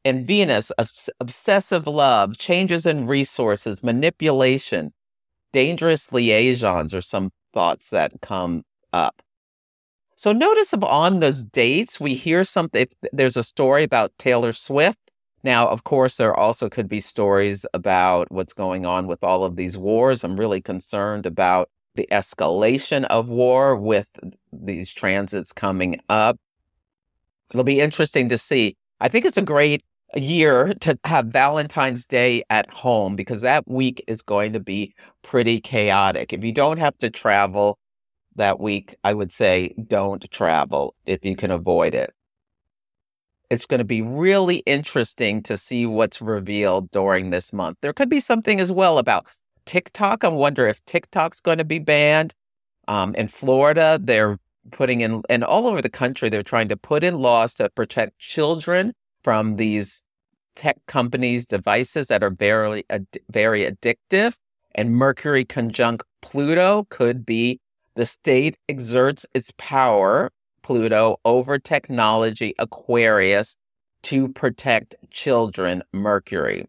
And 0.05 0.25
Venus, 0.25 0.71
obs- 0.79 1.09
obsessive 1.19 1.85
love, 1.85 2.37
changes 2.37 2.85
in 2.85 3.05
resources, 3.05 3.83
manipulation, 3.83 4.93
dangerous 5.51 6.11
liaisons 6.13 6.93
are 6.95 7.01
some 7.01 7.31
thoughts 7.53 7.89
that 7.89 8.21
come 8.21 8.63
up. 8.93 9.21
So 10.15 10.33
notice 10.33 10.73
on 10.73 11.19
those 11.19 11.43
dates, 11.43 11.99
we 11.99 12.13
hear 12.13 12.43
something. 12.43 12.87
There's 13.13 13.37
a 13.37 13.43
story 13.43 13.83
about 13.83 14.11
Taylor 14.17 14.51
Swift. 14.51 15.08
Now, 15.43 15.67
of 15.67 15.83
course, 15.83 16.17
there 16.17 16.35
also 16.35 16.69
could 16.69 16.89
be 16.89 16.99
stories 16.99 17.65
about 17.73 18.31
what's 18.31 18.53
going 18.53 18.85
on 18.85 19.07
with 19.07 19.23
all 19.23 19.43
of 19.43 19.55
these 19.55 19.77
wars. 19.77 20.23
I'm 20.23 20.37
really 20.37 20.61
concerned 20.61 21.25
about 21.25 21.69
the 21.95 22.07
escalation 22.11 23.05
of 23.05 23.29
war 23.29 23.75
with 23.75 24.07
these 24.51 24.93
transits 24.93 25.53
coming 25.53 25.99
up. 26.09 26.37
It'll 27.51 27.63
be 27.63 27.79
interesting 27.79 28.29
to 28.29 28.37
see. 28.37 28.75
I 28.99 29.07
think 29.07 29.25
it's 29.25 29.37
a 29.37 29.41
great 29.41 29.83
year 30.15 30.73
to 30.81 30.97
have 31.05 31.27
Valentine's 31.27 32.05
Day 32.05 32.43
at 32.49 32.69
home 32.71 33.15
because 33.15 33.41
that 33.41 33.67
week 33.67 34.03
is 34.07 34.21
going 34.21 34.53
to 34.53 34.59
be 34.59 34.93
pretty 35.23 35.61
chaotic. 35.61 36.33
If 36.33 36.43
you 36.43 36.51
don't 36.51 36.79
have 36.79 36.97
to 36.97 37.09
travel, 37.09 37.77
that 38.35 38.59
week, 38.59 38.95
I 39.03 39.13
would 39.13 39.31
say 39.31 39.75
don't 39.87 40.29
travel 40.31 40.95
if 41.05 41.23
you 41.23 41.35
can 41.35 41.51
avoid 41.51 41.93
it. 41.93 42.13
It's 43.49 43.65
going 43.65 43.79
to 43.79 43.85
be 43.85 44.01
really 44.01 44.57
interesting 44.65 45.41
to 45.43 45.57
see 45.57 45.85
what's 45.85 46.21
revealed 46.21 46.91
during 46.91 47.31
this 47.31 47.51
month. 47.51 47.77
There 47.81 47.93
could 47.93 48.09
be 48.09 48.19
something 48.19 48.59
as 48.59 48.71
well 48.71 48.97
about 48.99 49.25
TikTok. 49.65 50.23
I 50.23 50.27
wonder 50.27 50.67
if 50.67 50.83
TikTok's 50.85 51.39
going 51.39 51.57
to 51.57 51.65
be 51.65 51.79
banned. 51.79 52.33
Um, 52.87 53.15
in 53.15 53.27
Florida, 53.27 53.99
they're 54.01 54.37
putting 54.71 55.01
in, 55.01 55.23
and 55.29 55.43
all 55.43 55.67
over 55.67 55.81
the 55.81 55.89
country, 55.89 56.29
they're 56.29 56.43
trying 56.43 56.67
to 56.69 56.77
put 56.77 57.03
in 57.03 57.19
laws 57.19 57.53
to 57.55 57.69
protect 57.69 58.19
children 58.19 58.93
from 59.23 59.55
these 59.55 60.03
tech 60.55 60.77
companies' 60.87 61.45
devices 61.45 62.07
that 62.07 62.23
are 62.23 62.31
very, 62.31 62.83
very 63.31 63.65
addictive. 63.65 64.35
And 64.75 64.91
Mercury 64.95 65.45
conjunct 65.45 66.03
Pluto 66.21 66.85
could 66.89 67.25
be 67.25 67.59
the 67.95 68.05
state 68.05 68.57
exerts 68.67 69.25
its 69.33 69.51
power, 69.57 70.31
Pluto, 70.61 71.17
over 71.25 71.57
technology, 71.59 72.53
Aquarius, 72.59 73.55
to 74.03 74.29
protect 74.29 74.95
children, 75.11 75.83
Mercury. 75.93 76.67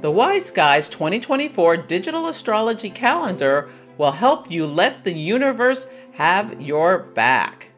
The 0.00 0.10
Wise 0.12 0.46
Skies 0.46 0.88
2024 0.88 1.76
digital 1.78 2.28
astrology 2.28 2.88
calendar 2.88 3.68
will 3.98 4.12
help 4.12 4.48
you 4.48 4.64
let 4.64 5.04
the 5.04 5.12
universe 5.12 5.88
have 6.12 6.60
your 6.62 7.00
back. 7.00 7.72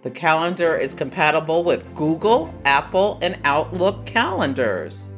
The 0.00 0.10
calendar 0.10 0.76
is 0.76 0.94
compatible 0.94 1.62
with 1.62 1.94
Google, 1.94 2.54
Apple, 2.64 3.18
and 3.20 3.38
Outlook 3.44 4.06
calendars. 4.06 5.10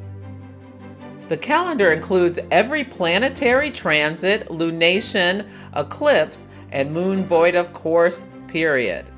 The 1.27 1.37
calendar 1.37 1.91
includes 1.91 2.39
every 2.51 2.85
planetary 2.85 3.69
transit, 3.69 4.47
lunation, 4.47 5.45
eclipse, 5.75 6.47
and 6.71 6.91
moon 6.91 7.27
void 7.27 7.55
of 7.55 7.73
course 7.73 8.25
period. 8.47 9.09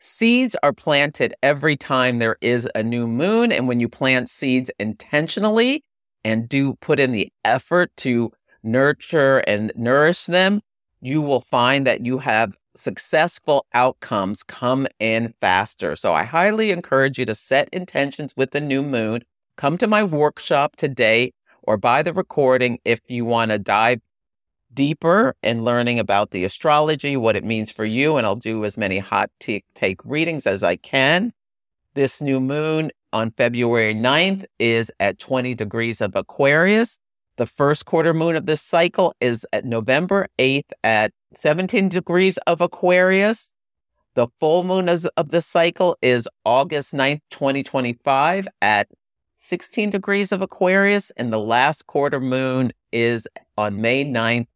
Seeds 0.00 0.54
are 0.62 0.72
planted 0.72 1.34
every 1.42 1.76
time 1.76 2.18
there 2.18 2.36
is 2.40 2.68
a 2.74 2.82
new 2.82 3.06
moon. 3.08 3.50
And 3.50 3.66
when 3.66 3.80
you 3.80 3.88
plant 3.88 4.30
seeds 4.30 4.70
intentionally 4.78 5.82
and 6.24 6.48
do 6.48 6.74
put 6.80 7.00
in 7.00 7.10
the 7.10 7.32
effort 7.44 7.90
to 7.98 8.30
nurture 8.62 9.38
and 9.46 9.72
nourish 9.74 10.26
them, 10.26 10.60
you 11.00 11.20
will 11.20 11.40
find 11.40 11.86
that 11.86 12.06
you 12.06 12.18
have 12.18 12.56
successful 12.76 13.66
outcomes 13.74 14.44
come 14.44 14.86
in 15.00 15.34
faster. 15.40 15.96
So 15.96 16.14
I 16.14 16.22
highly 16.22 16.70
encourage 16.70 17.18
you 17.18 17.24
to 17.24 17.34
set 17.34 17.68
intentions 17.72 18.34
with 18.36 18.52
the 18.52 18.60
new 18.60 18.82
moon. 18.82 19.22
Come 19.56 19.78
to 19.78 19.88
my 19.88 20.04
workshop 20.04 20.76
today 20.76 21.32
or 21.62 21.76
buy 21.76 22.04
the 22.04 22.12
recording 22.12 22.78
if 22.84 23.00
you 23.08 23.24
want 23.24 23.50
to 23.50 23.58
dive 23.58 24.00
deeper 24.74 25.34
in 25.42 25.64
learning 25.64 25.98
about 25.98 26.30
the 26.30 26.44
astrology, 26.44 27.16
what 27.16 27.36
it 27.36 27.44
means 27.44 27.70
for 27.70 27.84
you, 27.84 28.16
and 28.16 28.26
I'll 28.26 28.36
do 28.36 28.64
as 28.64 28.76
many 28.76 28.98
hot 28.98 29.30
take, 29.40 29.64
take 29.74 30.00
readings 30.04 30.46
as 30.46 30.62
I 30.62 30.76
can. 30.76 31.32
This 31.94 32.20
new 32.20 32.40
moon 32.40 32.90
on 33.12 33.30
February 33.32 33.94
9th 33.94 34.44
is 34.58 34.92
at 35.00 35.18
20 35.18 35.54
degrees 35.54 36.00
of 36.00 36.14
Aquarius. 36.14 36.98
The 37.36 37.46
first 37.46 37.86
quarter 37.86 38.12
moon 38.12 38.36
of 38.36 38.46
this 38.46 38.60
cycle 38.60 39.14
is 39.20 39.46
at 39.52 39.64
November 39.64 40.28
8th 40.38 40.70
at 40.84 41.12
17 41.34 41.88
degrees 41.88 42.36
of 42.46 42.60
Aquarius. 42.60 43.54
The 44.14 44.28
full 44.40 44.64
moon 44.64 44.88
of 44.88 45.28
the 45.28 45.40
cycle 45.40 45.96
is 46.02 46.28
August 46.44 46.92
9th, 46.94 47.20
2025 47.30 48.48
at 48.60 48.88
16 49.38 49.90
degrees 49.90 50.32
of 50.32 50.42
Aquarius. 50.42 51.12
And 51.16 51.32
the 51.32 51.38
last 51.38 51.86
quarter 51.86 52.20
moon 52.20 52.72
is 52.90 53.28
on 53.56 53.80
May 53.80 54.04
9th 54.04 54.48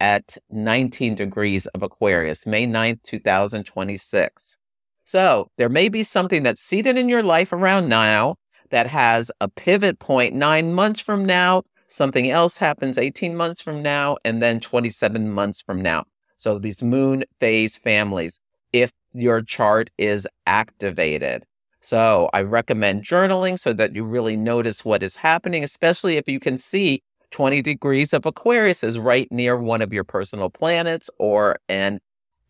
at 0.00 0.36
19 0.50 1.14
degrees 1.14 1.66
of 1.68 1.82
Aquarius, 1.82 2.46
May 2.46 2.66
9th, 2.66 3.02
2026. 3.02 4.56
So 5.04 5.50
there 5.56 5.68
may 5.68 5.88
be 5.88 6.02
something 6.02 6.42
that's 6.42 6.60
seated 6.60 6.96
in 6.96 7.08
your 7.08 7.22
life 7.22 7.52
around 7.52 7.88
now 7.88 8.36
that 8.70 8.86
has 8.88 9.30
a 9.40 9.48
pivot 9.48 9.98
point 9.98 10.34
nine 10.34 10.72
months 10.74 11.00
from 11.00 11.24
now 11.24 11.62
something 11.86 12.30
else 12.30 12.58
happens 12.58 12.98
18 12.98 13.36
months 13.36 13.62
from 13.62 13.82
now, 13.82 14.16
and 14.24 14.42
then 14.42 14.60
27 14.60 15.30
months 15.30 15.62
from 15.62 15.80
now. 15.80 16.04
So 16.36 16.58
these 16.58 16.82
moon 16.82 17.24
phase 17.40 17.78
families, 17.78 18.38
if 18.72 18.92
your 19.12 19.42
chart 19.42 19.90
is 19.96 20.28
activated. 20.46 21.44
So 21.80 22.28
I 22.32 22.42
recommend 22.42 23.04
journaling 23.04 23.58
so 23.58 23.72
that 23.72 23.94
you 23.94 24.04
really 24.04 24.36
notice 24.36 24.84
what 24.84 25.02
is 25.02 25.16
happening, 25.16 25.62
especially 25.62 26.16
if 26.16 26.28
you 26.28 26.40
can 26.40 26.56
see 26.56 27.02
20 27.30 27.62
degrees 27.62 28.12
of 28.12 28.26
Aquarius 28.26 28.82
is 28.84 28.98
right 28.98 29.30
near 29.30 29.56
one 29.56 29.82
of 29.82 29.92
your 29.92 30.04
personal 30.04 30.50
planets 30.50 31.10
or 31.18 31.56
an 31.68 32.00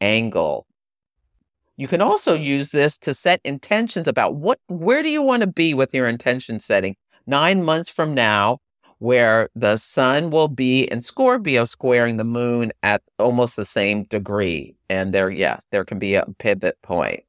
angle. 0.01 0.67
You 1.77 1.89
can 1.89 2.01
also 2.01 2.35
use 2.35 2.71
this 2.71 2.97
to 2.99 3.13
set 3.13 3.41
intentions 3.45 4.09
about 4.09 4.37
what 4.37 4.59
where 4.69 5.03
do 5.03 5.11
you 5.11 5.23
want 5.23 5.43
to 5.43 5.47
be 5.47 5.75
with 5.75 5.93
your 5.93 6.07
intention 6.07 6.59
setting 6.61 6.97
9 7.27 7.63
months 7.63 7.91
from 7.91 8.15
now 8.15 8.59
where 8.99 9.49
the 9.55 9.77
sun 9.77 10.31
will 10.31 10.49
be 10.49 10.85
in 10.85 11.01
Scorpio 11.01 11.65
squaring 11.65 12.17
the 12.17 12.25
moon 12.25 12.73
at 12.83 13.03
almost 13.19 13.57
the 13.57 13.65
same 13.65 14.05
degree. 14.05 14.75
And 14.89 15.13
there, 15.13 15.31
yes, 15.31 15.67
there 15.71 15.85
can 15.85 15.99
be 15.99 16.15
a 16.15 16.25
pivot 16.39 16.81
point. 16.83 17.21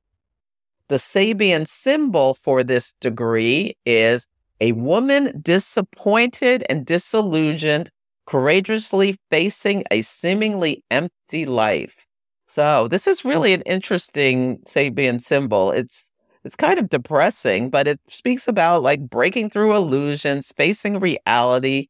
The 0.88 0.96
Sabian 0.96 1.68
symbol 1.68 2.36
for 2.36 2.64
this 2.64 2.94
degree 3.02 3.76
is 3.86 4.28
a 4.62 4.72
woman 4.74 5.40
disappointed 5.42 6.64
and 6.70 6.86
disillusioned, 6.86 7.90
courageously 8.26 9.18
facing 9.30 9.84
a 9.92 10.02
seemingly 10.02 10.84
empty 10.92 11.46
life. 11.46 12.06
So, 12.48 12.88
this 12.88 13.08
is 13.08 13.26
really 13.26 13.54
an 13.54 13.62
interesting 13.64 14.60
Sabian 14.60 15.22
symbol. 15.22 15.72
It's 15.72 16.12
it's 16.44 16.56
kind 16.56 16.80
of 16.80 16.90
depressing, 16.90 17.70
but 17.70 17.88
it 17.88 18.00
speaks 18.08 18.48
about 18.48 18.84
like 18.84 19.02
breaking 19.10 19.50
through 19.50 19.76
illusions, 19.76 20.54
facing 20.56 21.00
reality, 21.00 21.88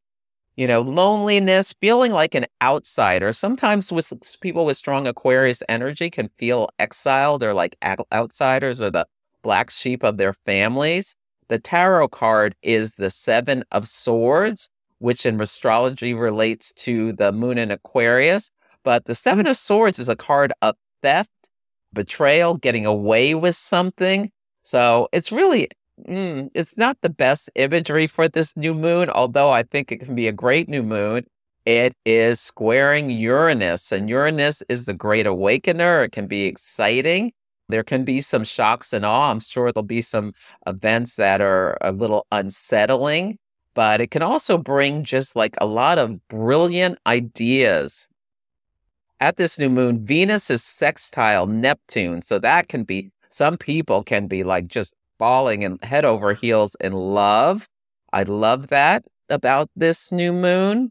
you 0.56 0.66
know, 0.66 0.80
loneliness, 0.82 1.74
feeling 1.80 2.12
like 2.12 2.34
an 2.34 2.46
outsider. 2.62 3.32
Sometimes 3.32 3.92
with 3.92 4.12
people 4.40 4.64
with 4.66 4.76
strong 4.76 5.06
Aquarius 5.06 5.62
energy 5.68 6.10
can 6.10 6.28
feel 6.38 6.68
exiled 6.78 7.42
or 7.42 7.54
like 7.54 7.76
outsiders 8.12 8.80
or 8.80 8.90
the 8.90 9.06
black 9.42 9.70
sheep 9.70 10.02
of 10.02 10.16
their 10.18 10.34
families. 10.34 11.14
The 11.48 11.58
tarot 11.58 12.08
card 12.08 12.54
is 12.62 12.96
the 12.96 13.10
7 13.10 13.64
of 13.72 13.88
swords, 13.88 14.68
which 14.98 15.24
in 15.24 15.40
astrology 15.40 16.14
relates 16.14 16.72
to 16.74 17.12
the 17.14 17.32
moon 17.32 17.58
in 17.58 17.70
Aquarius, 17.70 18.50
but 18.84 19.06
the 19.06 19.14
7 19.14 19.46
of 19.46 19.56
swords 19.56 19.98
is 19.98 20.08
a 20.08 20.16
card 20.16 20.52
of 20.62 20.76
theft, 21.02 21.30
betrayal, 21.92 22.54
getting 22.54 22.84
away 22.84 23.34
with 23.34 23.56
something, 23.56 24.30
so 24.62 25.08
it's 25.12 25.32
really, 25.32 25.68
mm, 26.06 26.50
it's 26.52 26.76
not 26.76 26.98
the 27.00 27.08
best 27.08 27.48
imagery 27.54 28.06
for 28.06 28.28
this 28.28 28.54
new 28.54 28.74
moon, 28.74 29.08
although 29.08 29.50
I 29.50 29.62
think 29.62 29.90
it 29.90 30.00
can 30.00 30.14
be 30.14 30.28
a 30.28 30.32
great 30.32 30.68
new 30.68 30.82
moon. 30.82 31.24
It 31.64 31.94
is 32.04 32.40
squaring 32.40 33.08
Uranus, 33.10 33.92
and 33.92 34.10
Uranus 34.10 34.62
is 34.68 34.84
the 34.84 34.94
great 34.94 35.26
awakener. 35.26 36.04
It 36.04 36.12
can 36.12 36.26
be 36.26 36.44
exciting. 36.44 37.32
There 37.68 37.82
can 37.82 38.04
be 38.04 38.20
some 38.22 38.44
shocks 38.44 38.92
and 38.92 39.04
awe. 39.04 39.30
I'm 39.30 39.40
sure 39.40 39.70
there'll 39.70 39.84
be 39.84 40.00
some 40.00 40.32
events 40.66 41.16
that 41.16 41.40
are 41.40 41.76
a 41.82 41.92
little 41.92 42.26
unsettling, 42.32 43.38
but 43.74 44.00
it 44.00 44.10
can 44.10 44.22
also 44.22 44.56
bring 44.56 45.04
just 45.04 45.36
like 45.36 45.54
a 45.60 45.66
lot 45.66 45.98
of 45.98 46.26
brilliant 46.28 46.98
ideas. 47.06 48.08
At 49.20 49.36
this 49.36 49.58
new 49.58 49.68
moon, 49.68 50.06
Venus 50.06 50.50
is 50.50 50.62
sextile 50.62 51.46
Neptune, 51.46 52.22
so 52.22 52.38
that 52.38 52.68
can 52.68 52.84
be 52.84 53.10
some 53.28 53.58
people 53.58 54.02
can 54.02 54.28
be 54.28 54.44
like 54.44 54.68
just 54.68 54.94
falling 55.18 55.64
and 55.64 55.82
head 55.84 56.04
over 56.04 56.32
heels 56.32 56.76
in 56.80 56.92
love. 56.92 57.68
I 58.12 58.22
love 58.22 58.68
that 58.68 59.04
about 59.28 59.68
this 59.76 60.10
new 60.10 60.32
moon. 60.32 60.90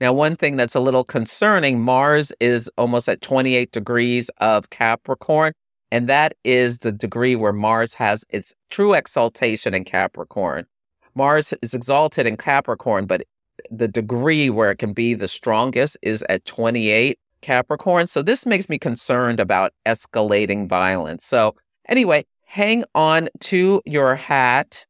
Now, 0.00 0.12
one 0.12 0.36
thing 0.36 0.56
that's 0.56 0.74
a 0.74 0.80
little 0.80 1.04
concerning 1.04 1.80
Mars 1.80 2.32
is 2.40 2.70
almost 2.78 3.08
at 3.08 3.20
28 3.20 3.72
degrees 3.72 4.30
of 4.38 4.70
Capricorn, 4.70 5.52
and 5.90 6.08
that 6.08 6.34
is 6.44 6.78
the 6.78 6.92
degree 6.92 7.34
where 7.34 7.52
Mars 7.52 7.94
has 7.94 8.24
its 8.30 8.54
true 8.70 8.94
exaltation 8.94 9.74
in 9.74 9.84
Capricorn. 9.84 10.66
Mars 11.14 11.52
is 11.62 11.74
exalted 11.74 12.26
in 12.26 12.36
Capricorn, 12.36 13.06
but 13.06 13.24
the 13.70 13.88
degree 13.88 14.50
where 14.50 14.70
it 14.70 14.76
can 14.76 14.92
be 14.92 15.14
the 15.14 15.26
strongest 15.26 15.96
is 16.02 16.22
at 16.28 16.44
28. 16.44 17.18
Capricorn. 17.40 18.06
So 18.06 18.22
this 18.22 18.46
makes 18.46 18.68
me 18.68 18.78
concerned 18.78 19.40
about 19.40 19.72
escalating 19.86 20.68
violence. 20.68 21.24
So, 21.24 21.54
anyway, 21.88 22.24
hang 22.44 22.84
on 22.94 23.28
to 23.40 23.82
your 23.86 24.14
hat. 24.14 24.84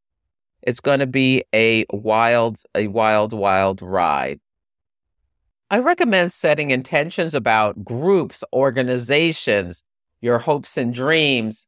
It's 0.63 0.81
going 0.81 1.01
to 1.01 1.07
be 1.07 1.45
a 1.55 1.85
wild, 1.91 2.59
a 2.75 2.89
wild, 2.89 3.33
wild 3.33 3.83
ride. 3.83 4.41
I 5.71 5.79
recommend 5.79 6.33
setting 6.33 6.71
intentions 6.71 7.35
about 7.35 7.85
groups, 7.85 8.43
organizations, 8.53 9.85
your 10.21 10.39
hopes 10.39 10.77
and 10.77 10.95
dreams, 10.95 11.67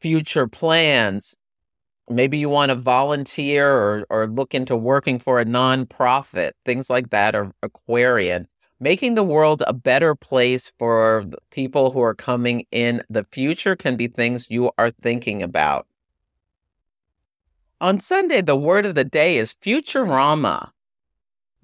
future 0.00 0.48
plans. 0.48 1.36
Maybe 2.08 2.38
you 2.38 2.48
want 2.48 2.70
to 2.70 2.76
volunteer 2.76 3.68
or, 3.68 4.06
or 4.10 4.26
look 4.28 4.54
into 4.54 4.76
working 4.76 5.18
for 5.18 5.40
a 5.40 5.44
nonprofit. 5.44 6.52
Things 6.64 6.88
like 6.88 7.10
that 7.10 7.34
or 7.34 7.52
Aquarian 7.62 8.48
making 8.84 9.14
the 9.14 9.24
world 9.24 9.62
a 9.66 9.72
better 9.72 10.14
place 10.14 10.70
for 10.78 11.24
people 11.50 11.90
who 11.90 12.00
are 12.00 12.14
coming 12.14 12.66
in 12.70 13.02
the 13.08 13.24
future 13.32 13.74
can 13.74 13.96
be 13.96 14.08
things 14.08 14.50
you 14.50 14.70
are 14.76 14.90
thinking 14.90 15.42
about. 15.42 15.86
On 17.80 17.98
Sunday, 17.98 18.42
the 18.42 18.56
word 18.56 18.84
of 18.84 18.94
the 18.94 19.04
day 19.04 19.38
is 19.38 19.54
Futurama. 19.54 20.70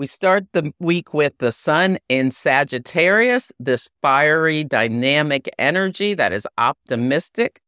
We 0.01 0.07
start 0.07 0.47
the 0.55 0.73
week 0.79 1.13
with 1.13 1.37
the 1.41 1.53
sun 1.53 1.99
in 2.09 2.31
Sagittarius, 2.31 3.53
this 3.61 3.91
fiery, 4.01 4.65
dynamic 4.65 5.47
energy 5.59 6.15
that 6.15 6.33
is 6.33 6.47
optimistic. 6.57 7.61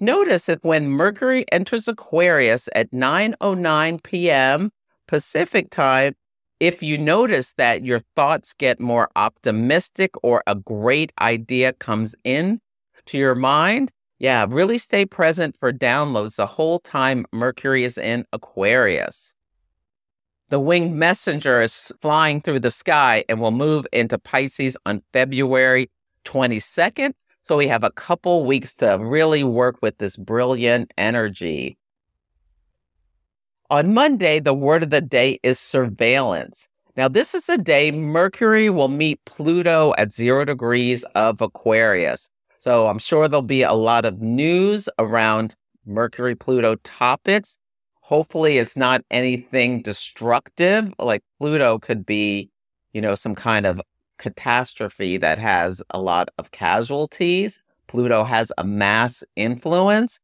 Notice 0.00 0.46
that 0.46 0.64
when 0.64 0.88
Mercury 0.88 1.44
enters 1.52 1.86
Aquarius 1.86 2.68
at 2.74 2.90
9:09 2.90 4.02
p.m. 4.02 4.72
Pacific 5.06 5.70
time, 5.70 6.16
if 6.58 6.82
you 6.82 6.98
notice 6.98 7.52
that 7.52 7.84
your 7.84 8.00
thoughts 8.16 8.52
get 8.52 8.80
more 8.80 9.08
optimistic 9.14 10.10
or 10.24 10.42
a 10.48 10.56
great 10.56 11.12
idea 11.20 11.72
comes 11.72 12.16
in 12.24 12.60
to 13.04 13.16
your 13.16 13.36
mind, 13.36 13.92
yeah, 14.18 14.44
really 14.48 14.78
stay 14.78 15.06
present 15.06 15.56
for 15.56 15.72
downloads 15.72 16.34
the 16.34 16.46
whole 16.46 16.80
time 16.80 17.24
Mercury 17.32 17.84
is 17.84 17.96
in 17.96 18.24
Aquarius. 18.32 19.36
The 20.48 20.60
winged 20.60 20.94
messenger 20.94 21.60
is 21.60 21.92
flying 22.00 22.40
through 22.40 22.60
the 22.60 22.70
sky 22.70 23.24
and 23.28 23.40
will 23.40 23.50
move 23.50 23.84
into 23.92 24.16
Pisces 24.16 24.76
on 24.86 25.02
February 25.12 25.90
22nd. 26.24 27.14
So 27.42 27.56
we 27.56 27.66
have 27.66 27.82
a 27.82 27.90
couple 27.90 28.44
weeks 28.44 28.72
to 28.74 28.96
really 29.00 29.42
work 29.42 29.76
with 29.82 29.98
this 29.98 30.16
brilliant 30.16 30.94
energy. 30.96 31.76
On 33.70 33.92
Monday, 33.92 34.38
the 34.38 34.54
word 34.54 34.84
of 34.84 34.90
the 34.90 35.00
day 35.00 35.40
is 35.42 35.58
surveillance. 35.58 36.68
Now, 36.96 37.08
this 37.08 37.34
is 37.34 37.46
the 37.46 37.58
day 37.58 37.90
Mercury 37.90 38.70
will 38.70 38.88
meet 38.88 39.24
Pluto 39.24 39.94
at 39.98 40.12
zero 40.12 40.44
degrees 40.44 41.02
of 41.16 41.40
Aquarius. 41.40 42.30
So 42.58 42.86
I'm 42.86 43.00
sure 43.00 43.26
there'll 43.26 43.42
be 43.42 43.62
a 43.62 43.72
lot 43.72 44.04
of 44.04 44.22
news 44.22 44.88
around 45.00 45.56
Mercury 45.84 46.36
Pluto 46.36 46.76
topics. 46.76 47.58
Hopefully, 48.06 48.58
it's 48.58 48.76
not 48.76 49.02
anything 49.10 49.82
destructive. 49.82 50.94
Like 51.00 51.24
Pluto 51.40 51.80
could 51.80 52.06
be, 52.06 52.48
you 52.92 53.00
know, 53.00 53.16
some 53.16 53.34
kind 53.34 53.66
of 53.66 53.80
catastrophe 54.16 55.16
that 55.16 55.40
has 55.40 55.82
a 55.90 56.00
lot 56.00 56.28
of 56.38 56.52
casualties. 56.52 57.60
Pluto 57.88 58.22
has 58.22 58.52
a 58.58 58.62
mass 58.62 59.24
influence. 59.34 60.20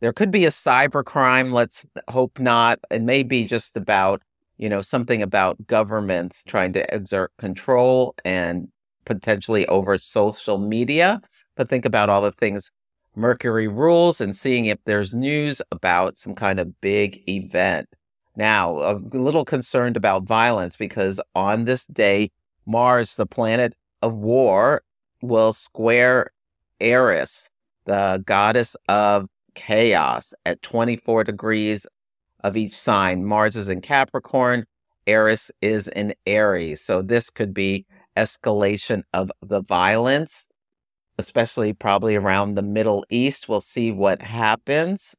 There 0.00 0.12
could 0.12 0.30
be 0.30 0.44
a 0.44 0.50
cyber 0.50 1.02
crime. 1.02 1.52
Let's 1.52 1.86
hope 2.10 2.38
not. 2.38 2.80
It 2.90 3.00
may 3.00 3.22
be 3.22 3.46
just 3.46 3.78
about, 3.78 4.20
you 4.58 4.68
know, 4.68 4.82
something 4.82 5.22
about 5.22 5.66
governments 5.66 6.44
trying 6.44 6.74
to 6.74 6.94
exert 6.94 7.32
control 7.38 8.14
and 8.26 8.68
potentially 9.06 9.66
over 9.68 9.96
social 9.96 10.58
media. 10.58 11.22
But 11.56 11.70
think 11.70 11.86
about 11.86 12.10
all 12.10 12.20
the 12.20 12.30
things 12.30 12.70
Mercury 13.14 13.68
rules 13.68 14.20
and 14.20 14.34
seeing 14.34 14.64
if 14.66 14.78
there's 14.84 15.12
news 15.12 15.60
about 15.70 16.16
some 16.16 16.34
kind 16.34 16.58
of 16.58 16.80
big 16.80 17.22
event. 17.28 17.88
Now, 18.36 18.78
a 18.78 18.94
little 19.12 19.44
concerned 19.44 19.96
about 19.96 20.24
violence 20.24 20.76
because 20.76 21.20
on 21.34 21.64
this 21.64 21.86
day, 21.86 22.30
Mars, 22.64 23.16
the 23.16 23.26
planet 23.26 23.74
of 24.00 24.14
war, 24.14 24.82
will 25.20 25.52
square 25.52 26.30
Eris, 26.80 27.50
the 27.84 28.22
goddess 28.24 28.76
of 28.88 29.28
chaos, 29.54 30.32
at 30.46 30.62
24 30.62 31.24
degrees 31.24 31.86
of 32.42 32.56
each 32.56 32.72
sign. 32.72 33.24
Mars 33.24 33.56
is 33.56 33.68
in 33.68 33.80
Capricorn, 33.82 34.64
Eris 35.06 35.50
is 35.60 35.88
in 35.88 36.14
Aries. 36.26 36.80
So 36.80 37.02
this 37.02 37.28
could 37.28 37.52
be 37.52 37.84
escalation 38.16 39.02
of 39.12 39.30
the 39.42 39.62
violence, 39.62 40.48
especially 41.22 41.72
probably 41.72 42.16
around 42.16 42.56
the 42.56 42.62
Middle 42.62 43.06
East. 43.08 43.48
We'll 43.48 43.60
see 43.60 43.92
what 43.92 44.20
happens. 44.20 45.14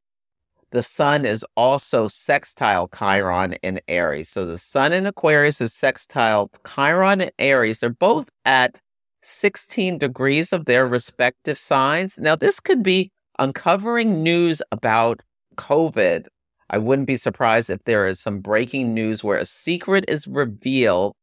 The 0.71 0.83
sun 0.83 1.23
is 1.23 1.45
also 1.55 2.09
sextile 2.09 2.89
Chiron 2.89 3.53
in 3.63 3.79
Aries. 3.87 4.27
So 4.27 4.45
the 4.45 4.57
sun 4.57 4.91
in 4.91 5.05
Aquarius 5.05 5.61
is 5.61 5.73
sextile 5.73 6.51
Chiron 6.67 7.21
in 7.21 7.31
Aries. 7.39 7.79
They're 7.79 7.89
both 7.89 8.27
at 8.43 8.81
16 9.21 9.97
degrees 9.97 10.51
of 10.51 10.65
their 10.65 10.85
respective 10.85 11.57
signs. 11.57 12.17
Now, 12.17 12.35
this 12.35 12.59
could 12.59 12.83
be 12.83 13.09
uncovering 13.39 14.21
news 14.23 14.61
about 14.73 15.21
COVID. 15.55 16.27
I 16.69 16.77
wouldn't 16.79 17.07
be 17.07 17.17
surprised 17.17 17.69
if 17.69 17.81
there 17.85 18.05
is 18.05 18.19
some 18.19 18.39
breaking 18.39 18.93
news 18.93 19.23
where 19.23 19.37
a 19.37 19.45
secret 19.45 20.03
is 20.09 20.27
revealed 20.27 21.13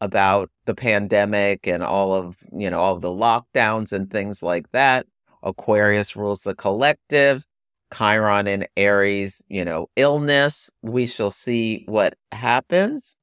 about 0.00 0.50
the 0.70 0.74
pandemic 0.74 1.66
and 1.66 1.82
all 1.82 2.14
of, 2.14 2.44
you 2.52 2.70
know, 2.70 2.78
all 2.78 2.96
the 2.96 3.08
lockdowns 3.08 3.92
and 3.92 4.08
things 4.08 4.40
like 4.40 4.70
that. 4.70 5.04
Aquarius 5.42 6.14
rules 6.14 6.42
the 6.42 6.54
collective. 6.54 7.44
Chiron 7.92 8.46
and 8.46 8.68
Aries, 8.76 9.42
you 9.48 9.64
know, 9.64 9.88
illness. 9.96 10.70
We 10.82 11.08
shall 11.08 11.32
see 11.32 11.82
what 11.88 12.14
happens. 12.30 13.16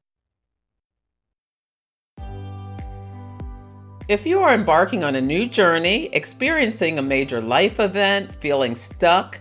If 4.10 4.26
you 4.26 4.40
are 4.40 4.54
embarking 4.54 5.06
on 5.06 5.16
a 5.16 5.22
new 5.22 5.48
journey, 5.48 6.08
experiencing 6.08 7.00
a 7.00 7.02
major 7.02 7.40
life 7.40 7.80
event, 7.80 8.36
feeling 8.42 8.76
stuck, 8.76 9.40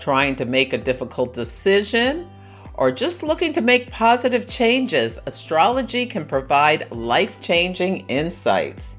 trying 0.00 0.34
to 0.36 0.44
make 0.44 0.72
a 0.72 0.78
difficult 0.78 1.34
decision, 1.34 2.28
or 2.74 2.90
just 2.90 3.22
looking 3.22 3.52
to 3.52 3.60
make 3.60 3.90
positive 3.90 4.48
changes, 4.48 5.18
astrology 5.26 6.06
can 6.06 6.24
provide 6.24 6.90
life 6.90 7.40
changing 7.40 8.06
insights. 8.08 8.98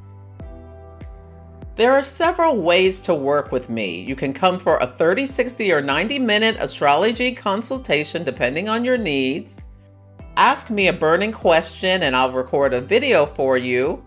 There 1.76 1.92
are 1.92 2.02
several 2.02 2.62
ways 2.62 3.02
to 3.02 3.14
work 3.14 3.52
with 3.52 3.70
me. 3.70 4.00
You 4.00 4.16
can 4.16 4.32
come 4.32 4.60
for 4.60 4.78
a 4.78 4.88
30, 4.88 5.26
60, 5.26 5.74
or 5.74 5.82
90 5.82 6.20
minute 6.20 6.56
astrology 6.60 7.34
consultation 7.34 8.24
depending 8.24 8.70
on 8.70 8.86
your 8.86 8.98
needs. 8.98 9.62
Ask 10.38 10.70
me 10.70 10.88
a 10.88 10.94
burning 10.94 11.34
question 11.34 12.04
and 12.04 12.16
I'll 12.16 12.32
record 12.32 12.74
a 12.74 12.80
video 12.80 13.26
for 13.26 13.58
you. 13.58 14.06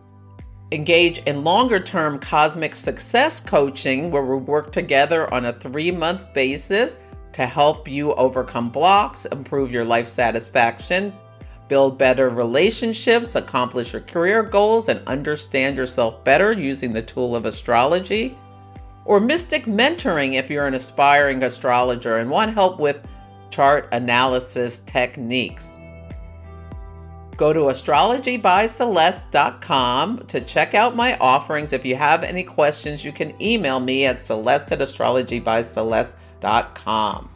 Engage 0.72 1.18
in 1.26 1.44
longer 1.44 1.78
term 1.78 2.18
cosmic 2.18 2.74
success 2.74 3.38
coaching 3.38 4.10
where 4.10 4.24
we 4.24 4.36
work 4.36 4.72
together 4.72 5.32
on 5.32 5.44
a 5.44 5.52
three 5.52 5.90
month 5.90 6.32
basis 6.32 7.00
to 7.38 7.46
help 7.46 7.86
you 7.86 8.12
overcome 8.14 8.68
blocks, 8.68 9.24
improve 9.26 9.70
your 9.70 9.84
life 9.84 10.08
satisfaction, 10.08 11.12
build 11.68 11.96
better 11.96 12.30
relationships, 12.30 13.36
accomplish 13.36 13.92
your 13.92 14.02
career 14.02 14.42
goals, 14.42 14.88
and 14.88 15.06
understand 15.06 15.76
yourself 15.76 16.24
better 16.24 16.50
using 16.50 16.92
the 16.92 17.00
tool 17.00 17.36
of 17.36 17.46
astrology. 17.46 18.36
Or 19.04 19.20
mystic 19.20 19.66
mentoring 19.66 20.34
if 20.34 20.50
you're 20.50 20.66
an 20.66 20.74
aspiring 20.74 21.44
astrologer 21.44 22.16
and 22.16 22.28
want 22.28 22.52
help 22.52 22.80
with 22.80 23.06
chart 23.50 23.88
analysis 23.92 24.80
techniques. 24.80 25.78
Go 27.38 27.52
to 27.52 27.60
astrologybyceleste.com 27.60 30.18
to 30.26 30.40
check 30.40 30.74
out 30.74 30.96
my 30.96 31.16
offerings. 31.18 31.72
If 31.72 31.86
you 31.86 31.94
have 31.94 32.24
any 32.24 32.42
questions, 32.42 33.04
you 33.04 33.12
can 33.12 33.40
email 33.40 33.78
me 33.78 34.06
at 34.06 34.18
celeste 34.18 34.72
at 34.72 34.80
astrologybyceleste.com. 34.80 37.30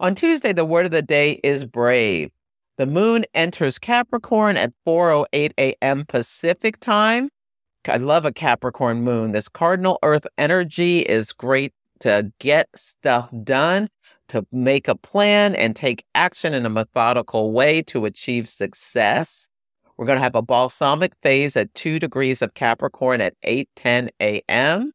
On 0.00 0.14
Tuesday, 0.14 0.52
the 0.52 0.64
word 0.64 0.86
of 0.86 0.92
the 0.92 1.02
day 1.02 1.40
is 1.42 1.64
brave. 1.64 2.30
The 2.76 2.86
moon 2.86 3.24
enters 3.34 3.80
Capricorn 3.80 4.56
at 4.56 4.72
4:08 4.86 5.50
a.m. 5.58 6.04
Pacific 6.06 6.78
time. 6.78 7.28
I 7.88 7.96
love 7.96 8.24
a 8.24 8.30
Capricorn 8.30 9.02
moon. 9.02 9.32
This 9.32 9.48
cardinal 9.48 9.98
earth 10.04 10.28
energy 10.36 11.00
is 11.00 11.32
great 11.32 11.72
to 12.00 12.32
get 12.38 12.68
stuff 12.76 13.28
done, 13.42 13.88
to 14.28 14.46
make 14.52 14.88
a 14.88 14.94
plan 14.94 15.54
and 15.54 15.74
take 15.74 16.04
action 16.14 16.54
in 16.54 16.64
a 16.64 16.70
methodical 16.70 17.52
way 17.52 17.82
to 17.82 18.04
achieve 18.04 18.48
success. 18.48 19.48
We're 19.96 20.06
going 20.06 20.18
to 20.18 20.22
have 20.22 20.36
a 20.36 20.42
balsamic 20.42 21.12
phase 21.22 21.56
at 21.56 21.74
2 21.74 21.98
degrees 21.98 22.40
of 22.40 22.54
Capricorn 22.54 23.20
at 23.20 23.34
8:10 23.44 24.08
a.m. 24.20 24.92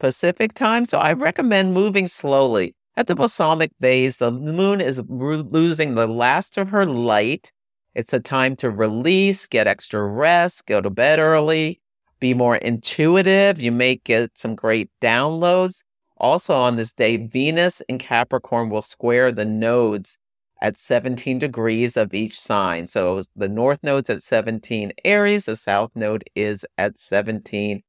Pacific 0.00 0.54
time, 0.54 0.84
so 0.84 0.98
I 0.98 1.12
recommend 1.12 1.74
moving 1.74 2.06
slowly. 2.06 2.74
At 2.96 3.06
the 3.06 3.14
balsamic 3.14 3.72
phase, 3.80 4.16
the 4.16 4.30
moon 4.30 4.80
is 4.80 5.02
losing 5.08 5.94
the 5.94 6.06
last 6.06 6.56
of 6.56 6.70
her 6.70 6.86
light. 6.86 7.52
It's 7.94 8.14
a 8.14 8.20
time 8.20 8.56
to 8.56 8.70
release, 8.70 9.46
get 9.46 9.66
extra 9.66 10.06
rest, 10.06 10.66
go 10.66 10.80
to 10.80 10.90
bed 10.90 11.18
early, 11.18 11.80
be 12.20 12.32
more 12.32 12.56
intuitive. 12.56 13.60
You 13.60 13.72
may 13.72 13.96
get 13.96 14.36
some 14.38 14.54
great 14.54 14.90
downloads. 15.02 15.82
Also, 16.18 16.54
on 16.54 16.76
this 16.76 16.92
day, 16.92 17.16
Venus 17.16 17.82
and 17.88 18.00
Capricorn 18.00 18.70
will 18.70 18.82
square 18.82 19.30
the 19.30 19.44
nodes 19.44 20.18
at 20.62 20.76
17 20.76 21.38
degrees 21.38 21.96
of 21.96 22.14
each 22.14 22.38
sign. 22.38 22.86
So 22.86 23.22
the 23.34 23.48
north 23.48 23.82
node's 23.82 24.08
at 24.08 24.22
17 24.22 24.92
Aries, 25.04 25.44
the 25.44 25.56
south 25.56 25.90
node 25.94 26.24
is 26.34 26.64
at 26.78 26.98
17 26.98 27.82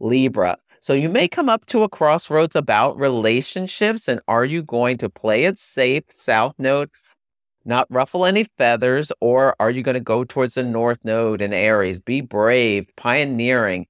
Libra. 0.00 0.56
So 0.80 0.92
you 0.92 1.08
may 1.08 1.28
come 1.28 1.48
up 1.48 1.66
to 1.66 1.82
a 1.82 1.88
crossroads 1.88 2.56
about 2.56 2.98
relationships 2.98 4.08
and 4.08 4.20
are 4.28 4.44
you 4.44 4.62
going 4.62 4.98
to 4.98 5.08
play 5.08 5.44
it 5.44 5.58
safe, 5.58 6.04
south 6.08 6.54
node, 6.58 6.90
not 7.64 7.86
ruffle 7.90 8.24
any 8.24 8.44
feathers, 8.56 9.12
or 9.20 9.54
are 9.60 9.70
you 9.70 9.82
going 9.82 9.94
to 9.94 10.00
go 10.00 10.24
towards 10.24 10.54
the 10.54 10.62
north 10.62 10.98
node 11.04 11.40
in 11.40 11.52
Aries? 11.52 12.00
Be 12.00 12.20
brave, 12.20 12.86
pioneering, 12.96 13.86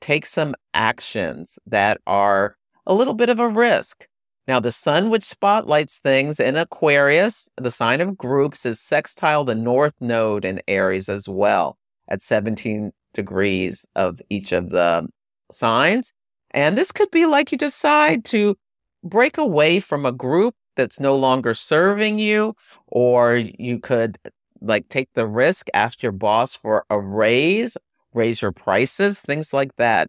take 0.00 0.26
some 0.26 0.54
actions 0.74 1.58
that 1.66 2.00
are 2.06 2.56
a 2.86 2.94
little 2.94 3.14
bit 3.14 3.28
of 3.28 3.38
a 3.38 3.48
risk. 3.48 4.06
Now, 4.48 4.58
the 4.58 4.72
sun, 4.72 5.10
which 5.10 5.22
spotlights 5.22 5.98
things 6.00 6.40
in 6.40 6.56
Aquarius, 6.56 7.48
the 7.56 7.70
sign 7.70 8.00
of 8.00 8.18
groups, 8.18 8.66
is 8.66 8.80
sextile 8.80 9.44
the 9.44 9.54
north 9.54 9.94
node 10.00 10.44
in 10.44 10.60
Aries 10.66 11.08
as 11.08 11.28
well 11.28 11.78
at 12.08 12.22
17 12.22 12.92
degrees 13.14 13.86
of 13.94 14.20
each 14.30 14.52
of 14.52 14.70
the 14.70 15.08
signs. 15.52 16.12
And 16.50 16.76
this 16.76 16.90
could 16.90 17.10
be 17.10 17.26
like 17.26 17.52
you 17.52 17.58
decide 17.58 18.24
to 18.26 18.56
break 19.04 19.38
away 19.38 19.80
from 19.80 20.04
a 20.04 20.12
group 20.12 20.54
that's 20.76 20.98
no 20.98 21.14
longer 21.14 21.54
serving 21.54 22.18
you, 22.18 22.54
or 22.88 23.36
you 23.36 23.78
could 23.78 24.18
like 24.60 24.88
take 24.88 25.08
the 25.14 25.26
risk, 25.26 25.68
ask 25.74 26.02
your 26.02 26.12
boss 26.12 26.54
for 26.54 26.84
a 26.90 27.00
raise, 27.00 27.76
raise 28.14 28.42
your 28.42 28.52
prices, 28.52 29.20
things 29.20 29.52
like 29.52 29.76
that. 29.76 30.08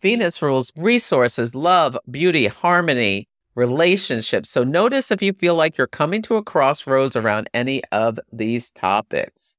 Venus 0.00 0.40
rules 0.40 0.72
resources, 0.76 1.54
love, 1.54 1.98
beauty, 2.10 2.46
harmony, 2.46 3.28
relationships. 3.54 4.48
So 4.48 4.62
notice 4.62 5.10
if 5.10 5.20
you 5.20 5.32
feel 5.32 5.56
like 5.56 5.76
you're 5.76 5.88
coming 5.88 6.22
to 6.22 6.36
a 6.36 6.42
crossroads 6.42 7.16
around 7.16 7.50
any 7.52 7.82
of 7.90 8.20
these 8.32 8.70
topics. 8.70 9.56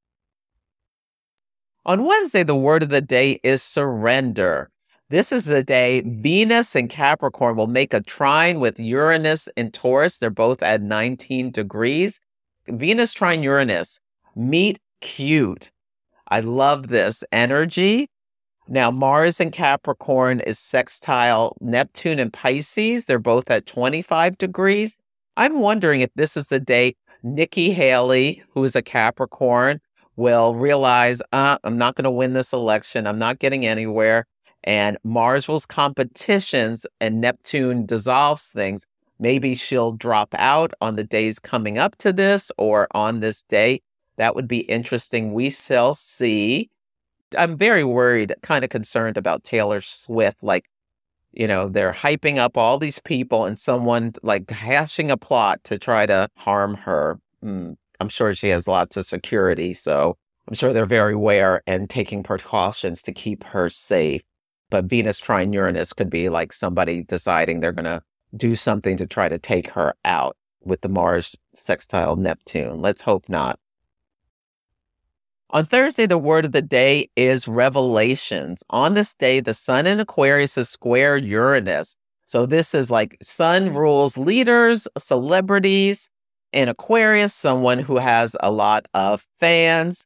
On 1.85 2.05
Wednesday, 2.05 2.43
the 2.43 2.55
word 2.55 2.83
of 2.83 2.89
the 2.89 3.01
day 3.01 3.39
is 3.43 3.61
surrender. 3.61 4.69
This 5.09 5.31
is 5.31 5.45
the 5.45 5.63
day 5.63 6.01
Venus 6.05 6.75
and 6.75 6.89
Capricorn 6.89 7.55
will 7.55 7.67
make 7.67 7.93
a 7.93 8.01
trine 8.01 8.59
with 8.59 8.79
Uranus 8.79 9.49
and 9.57 9.73
Taurus. 9.73 10.19
They're 10.19 10.29
both 10.29 10.61
at 10.61 10.81
19 10.81 11.51
degrees. 11.51 12.19
Venus 12.67 13.11
trine 13.11 13.41
Uranus. 13.41 13.99
Meet 14.35 14.79
cute. 15.01 15.71
I 16.29 16.41
love 16.41 16.89
this 16.89 17.23
energy. 17.31 18.07
Now, 18.69 18.91
Mars 18.91 19.39
and 19.39 19.51
Capricorn 19.51 20.39
is 20.41 20.59
sextile 20.59 21.57
Neptune 21.59 22.19
and 22.19 22.31
Pisces. 22.31 23.05
They're 23.05 23.19
both 23.19 23.49
at 23.49 23.65
25 23.65 24.37
degrees. 24.37 24.97
I'm 25.37 25.59
wondering 25.59 26.01
if 26.01 26.11
this 26.15 26.37
is 26.37 26.47
the 26.47 26.59
day 26.59 26.95
Nikki 27.23 27.71
Haley, 27.71 28.43
who 28.53 28.63
is 28.63 28.75
a 28.75 28.81
Capricorn, 28.81 29.81
will 30.15 30.55
realize, 30.55 31.21
uh, 31.33 31.57
I'm 31.63 31.77
not 31.77 31.95
going 31.95 32.03
to 32.03 32.11
win 32.11 32.33
this 32.33 32.53
election. 32.53 33.07
I'm 33.07 33.19
not 33.19 33.39
getting 33.39 33.65
anywhere 33.65 34.25
and 34.63 34.97
Mars 35.03 35.47
rules 35.47 35.65
competitions 35.65 36.85
and 36.99 37.21
Neptune 37.21 37.85
dissolves 37.85 38.47
things, 38.47 38.85
maybe 39.19 39.55
she'll 39.55 39.91
drop 39.91 40.33
out 40.37 40.73
on 40.81 40.95
the 40.95 41.03
days 41.03 41.39
coming 41.39 41.77
up 41.77 41.97
to 41.97 42.11
this 42.11 42.51
or 42.57 42.87
on 42.91 43.19
this 43.19 43.41
day. 43.43 43.81
That 44.17 44.35
would 44.35 44.47
be 44.47 44.59
interesting. 44.59 45.33
We 45.33 45.49
shall 45.49 45.95
see. 45.95 46.69
I'm 47.37 47.57
very 47.57 47.83
worried, 47.83 48.33
kind 48.41 48.63
of 48.63 48.69
concerned 48.69 49.17
about 49.17 49.43
Taylor 49.43 49.81
Swift. 49.81 50.43
Like, 50.43 50.69
you 51.31 51.47
know, 51.47 51.69
they're 51.69 51.93
hyping 51.93 52.37
up 52.37 52.57
all 52.57 52.77
these 52.77 52.99
people 52.99 53.45
and 53.45 53.57
someone 53.57 54.13
like 54.23 54.49
hashing 54.49 55.11
a 55.11 55.17
plot 55.17 55.63
to 55.65 55.77
try 55.77 56.05
to 56.05 56.29
harm 56.37 56.75
her. 56.75 57.19
Mm, 57.43 57.77
I'm 57.99 58.09
sure 58.09 58.33
she 58.33 58.49
has 58.49 58.67
lots 58.67 58.97
of 58.97 59.05
security. 59.05 59.73
So 59.73 60.17
I'm 60.47 60.55
sure 60.55 60.73
they're 60.73 60.85
very 60.85 61.13
aware 61.13 61.61
and 61.67 61.89
taking 61.89 62.23
precautions 62.23 63.01
to 63.03 63.11
keep 63.11 63.43
her 63.43 63.69
safe. 63.69 64.23
But 64.71 64.85
Venus 64.85 65.19
trine 65.19 65.53
Uranus 65.53 65.93
could 65.93 66.09
be 66.09 66.29
like 66.29 66.53
somebody 66.53 67.03
deciding 67.03 67.59
they're 67.59 67.71
going 67.71 67.85
to 67.85 68.01
do 68.35 68.55
something 68.55 68.97
to 68.97 69.07
try 69.07 69.29
to 69.29 69.39
take 69.39 69.69
her 69.71 69.95
out 70.05 70.37
with 70.63 70.81
the 70.81 70.89
Mars 70.89 71.35
sextile 71.53 72.15
Neptune. 72.15 72.79
Let's 72.79 73.01
hope 73.01 73.29
not. 73.29 73.59
On 75.51 75.65
Thursday, 75.65 76.05
the 76.05 76.19
word 76.19 76.45
of 76.45 76.51
the 76.51 76.61
day 76.61 77.09
is 77.15 77.47
revelations. 77.47 78.63
On 78.69 78.93
this 78.93 79.15
day, 79.15 79.39
the 79.39 79.55
sun 79.55 79.87
in 79.87 79.99
Aquarius 79.99 80.59
is 80.59 80.69
square 80.69 81.17
Uranus. 81.17 81.95
So 82.25 82.45
this 82.45 82.75
is 82.75 82.91
like 82.91 83.17
sun 83.23 83.69
mm. 83.69 83.75
rules 83.75 84.15
leaders, 84.15 84.87
celebrities. 84.97 86.09
In 86.51 86.69
Aquarius, 86.69 87.33
someone 87.33 87.79
who 87.79 87.97
has 87.97 88.35
a 88.41 88.51
lot 88.51 88.87
of 88.93 89.25
fans, 89.39 90.05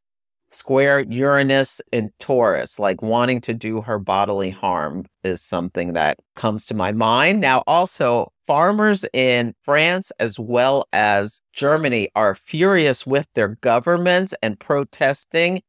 square 0.49 1.05
Uranus 1.09 1.81
in 1.91 2.11
Taurus, 2.19 2.79
like 2.79 3.01
wanting 3.01 3.41
to 3.41 3.53
do 3.53 3.81
her 3.81 3.99
bodily 3.99 4.49
harm, 4.49 5.05
is 5.23 5.41
something 5.41 5.93
that 5.93 6.19
comes 6.35 6.65
to 6.67 6.73
my 6.73 6.91
mind. 6.91 7.41
Now, 7.41 7.63
also, 7.67 8.32
farmers 8.45 9.05
in 9.13 9.53
France 9.61 10.11
as 10.19 10.39
well 10.39 10.85
as 10.93 11.41
Germany 11.53 12.09
are 12.15 12.35
furious 12.35 13.05
with 13.05 13.27
their 13.35 13.49
governments 13.61 14.33
and 14.41 14.59
protesting. 14.59 15.61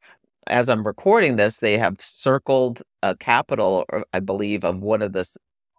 As 0.46 0.68
I'm 0.68 0.86
recording 0.86 1.36
this, 1.36 1.58
they 1.58 1.78
have 1.78 1.96
circled 2.00 2.82
a 3.02 3.16
capital, 3.16 3.84
I 4.12 4.20
believe, 4.20 4.64
of 4.64 4.80
one 4.80 5.02
of 5.02 5.12
the 5.12 5.24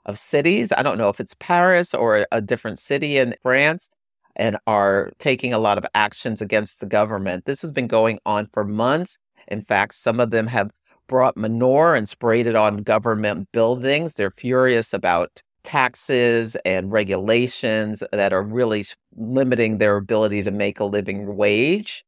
of 0.06 0.20
cities. 0.20 0.72
I 0.76 0.84
don't 0.84 0.98
know 0.98 1.10
if 1.10 1.20
it's 1.20 1.36
Paris 1.40 1.94
or 1.94 2.26
a 2.32 2.42
different 2.42 2.80
city 2.80 3.18
in 3.18 3.36
France 3.42 3.90
and 4.36 4.58
are 4.68 5.12
taking 5.18 5.54
a 5.54 5.58
lot 5.58 5.78
of 5.78 5.86
actions 5.96 6.42
against 6.42 6.80
the 6.80 6.86
government. 6.86 7.46
This 7.46 7.62
has 7.62 7.72
been 7.72 7.88
going 7.88 8.20
on 8.26 8.48
for 8.48 8.64
months. 8.64 9.18
In 9.48 9.62
fact, 9.62 9.96
some 9.96 10.20
of 10.20 10.32
them 10.32 10.48
have 10.48 10.72
brought 11.08 11.38
manure 11.38 11.96
and 11.96 12.10
sprayed 12.10 12.48
it 12.48 12.56
on 12.56 12.78
government 12.78 13.48
buildings. 13.52 14.16
They're 14.16 14.32
furious 14.32 14.94
about 14.94 15.42
taxes 15.66 16.56
and 16.66 16.92
regulations 16.92 18.04
that 18.12 18.32
are 18.34 18.44
really 18.44 18.86
limiting 19.18 19.78
their 19.78 19.98
ability 19.98 20.44
to 20.44 20.52
make 20.52 20.80
a 20.80 20.86
living 20.86 21.36
wage. 21.36 22.06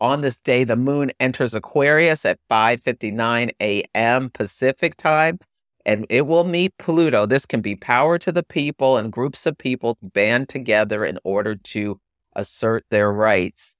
On 0.00 0.22
this 0.22 0.36
day, 0.36 0.64
the 0.64 0.76
moon 0.76 1.10
enters 1.20 1.54
Aquarius 1.54 2.24
at 2.24 2.38
5:59 2.50 3.50
a.m. 3.60 4.30
Pacific 4.30 4.96
time 4.96 5.38
and 5.86 6.06
it 6.08 6.26
will 6.26 6.44
meet 6.44 6.76
Pluto. 6.78 7.26
This 7.26 7.46
can 7.46 7.60
be 7.60 7.76
power 7.76 8.18
to 8.18 8.32
the 8.32 8.42
people 8.42 8.96
and 8.96 9.12
groups 9.12 9.46
of 9.46 9.58
people 9.58 9.98
band 10.02 10.48
together 10.48 11.04
in 11.04 11.18
order 11.24 11.56
to 11.56 12.00
assert 12.34 12.84
their 12.90 13.12
rights. 13.12 13.76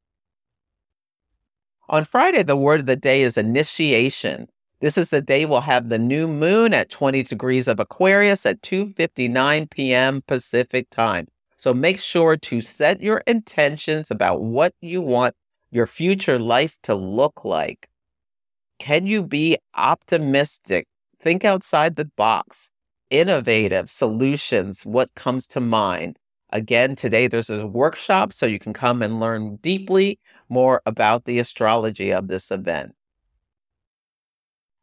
On 1.89 2.05
Friday, 2.05 2.43
the 2.43 2.57
word 2.57 2.81
of 2.81 2.87
the 2.87 2.97
day 2.97 3.23
is 3.23 3.37
initiation. 3.37 4.49
This 4.81 4.99
is 4.99 5.11
the 5.11 5.21
day 5.21 5.47
we'll 5.47 5.61
have 5.61 5.89
the 5.89 5.99
new 5.99 6.29
moon 6.29 6.75
at 6.75 6.91
20 6.91 7.23
degrees 7.23 7.69
of 7.69 7.81
Aquarius 7.81 8.45
at 8.47 8.63
2:59 8.63 9.71
p.m. 9.71 10.23
Pacific 10.27 10.91
time. 10.91 11.27
So 11.57 11.73
make 11.73 11.99
sure 11.99 12.37
to 12.37 12.61
set 12.61 13.01
your 13.01 13.23
intentions 13.27 14.11
about 14.11 14.43
what 14.43 14.75
you 14.81 15.01
want 15.01 15.35
your 15.71 15.87
future 15.87 16.39
life 16.39 16.77
to 16.83 16.95
look 16.95 17.45
like. 17.45 17.89
Can 18.79 19.07
you 19.07 19.23
be 19.23 19.57
optimistic 19.75 20.87
Think 21.25 21.43
outside 21.43 21.97
the 21.97 22.05
box. 22.05 22.71
Innovative 23.09 23.91
solutions. 23.91 24.85
What 24.85 25.15
comes 25.15 25.47
to 25.47 25.61
mind? 25.61 26.19
Again, 26.51 26.97
today 26.97 27.29
there's 27.29 27.49
a 27.49 27.67
workshop 27.67 28.35
so 28.35 28.45
you 28.45 28.59
can 28.59 28.75
come 28.75 29.01
and 29.01 29.19
learn 29.19 29.57
deeply 29.57 30.19
more 30.51 30.83
about 30.85 31.25
the 31.25 31.39
astrology 31.39 32.13
of 32.13 32.29
this 32.29 32.51
event. 32.51 32.95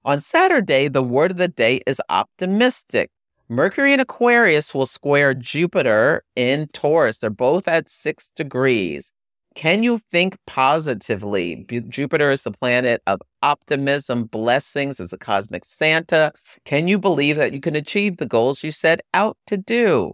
On 0.03 0.19
Saturday, 0.19 0.87
the 0.87 1.03
word 1.03 1.29
of 1.29 1.37
the 1.37 1.47
day 1.47 1.81
is 1.85 2.01
optimistic. 2.09 3.11
Mercury 3.49 3.93
in 3.93 3.99
Aquarius 3.99 4.73
will 4.73 4.87
square 4.87 5.35
Jupiter 5.35 6.23
in 6.35 6.67
Taurus. 6.69 7.19
They're 7.19 7.29
both 7.29 7.67
at 7.67 7.87
six 7.87 8.31
degrees. 8.31 9.13
Can 9.53 9.83
you 9.83 9.99
think 10.09 10.37
positively? 10.47 11.67
Jupiter 11.89 12.31
is 12.31 12.41
the 12.41 12.51
planet 12.51 13.03
of 13.05 13.21
optimism, 13.43 14.23
blessings, 14.23 14.99
as 14.99 15.13
a 15.13 15.19
cosmic 15.19 15.65
Santa. 15.65 16.31
Can 16.65 16.87
you 16.87 16.97
believe 16.97 17.35
that 17.35 17.53
you 17.53 17.59
can 17.59 17.75
achieve 17.75 18.17
the 18.17 18.25
goals 18.25 18.63
you 18.63 18.71
set 18.71 19.01
out 19.13 19.37
to 19.45 19.57
do? 19.57 20.13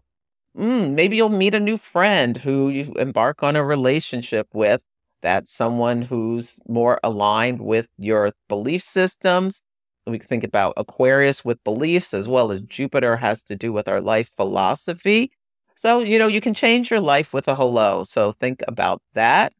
Mm, 0.57 0.95
maybe 0.95 1.15
you'll 1.15 1.29
meet 1.29 1.55
a 1.55 1.61
new 1.61 1.77
friend 1.77 2.35
who 2.35 2.67
you 2.67 2.91
embark 2.97 3.41
on 3.41 3.55
a 3.55 3.63
relationship 3.63 4.47
with. 4.53 4.81
That's 5.21 5.53
someone 5.53 6.01
who's 6.01 6.59
more 6.67 6.99
aligned 7.03 7.61
with 7.61 7.87
your 7.97 8.33
belief 8.49 8.81
systems. 8.81 9.61
We 10.07 10.19
think 10.19 10.43
about 10.43 10.73
Aquarius 10.77 11.43
with 11.45 11.63
beliefs 11.63 12.13
as 12.13 12.27
well 12.27 12.51
as 12.51 12.61
Jupiter 12.61 13.17
has 13.17 13.43
to 13.43 13.55
do 13.55 13.73
with 13.73 13.87
our 13.87 14.01
life 14.01 14.29
philosophy. 14.35 15.31
So, 15.75 15.99
you 15.99 16.17
know, 16.17 16.27
you 16.27 16.41
can 16.41 16.53
change 16.53 16.89
your 16.89 17.01
life 17.01 17.33
with 17.33 17.47
a 17.47 17.55
hello. 17.55 18.03
So 18.03 18.31
think 18.33 18.63
about 18.67 19.01
that. 19.13 19.53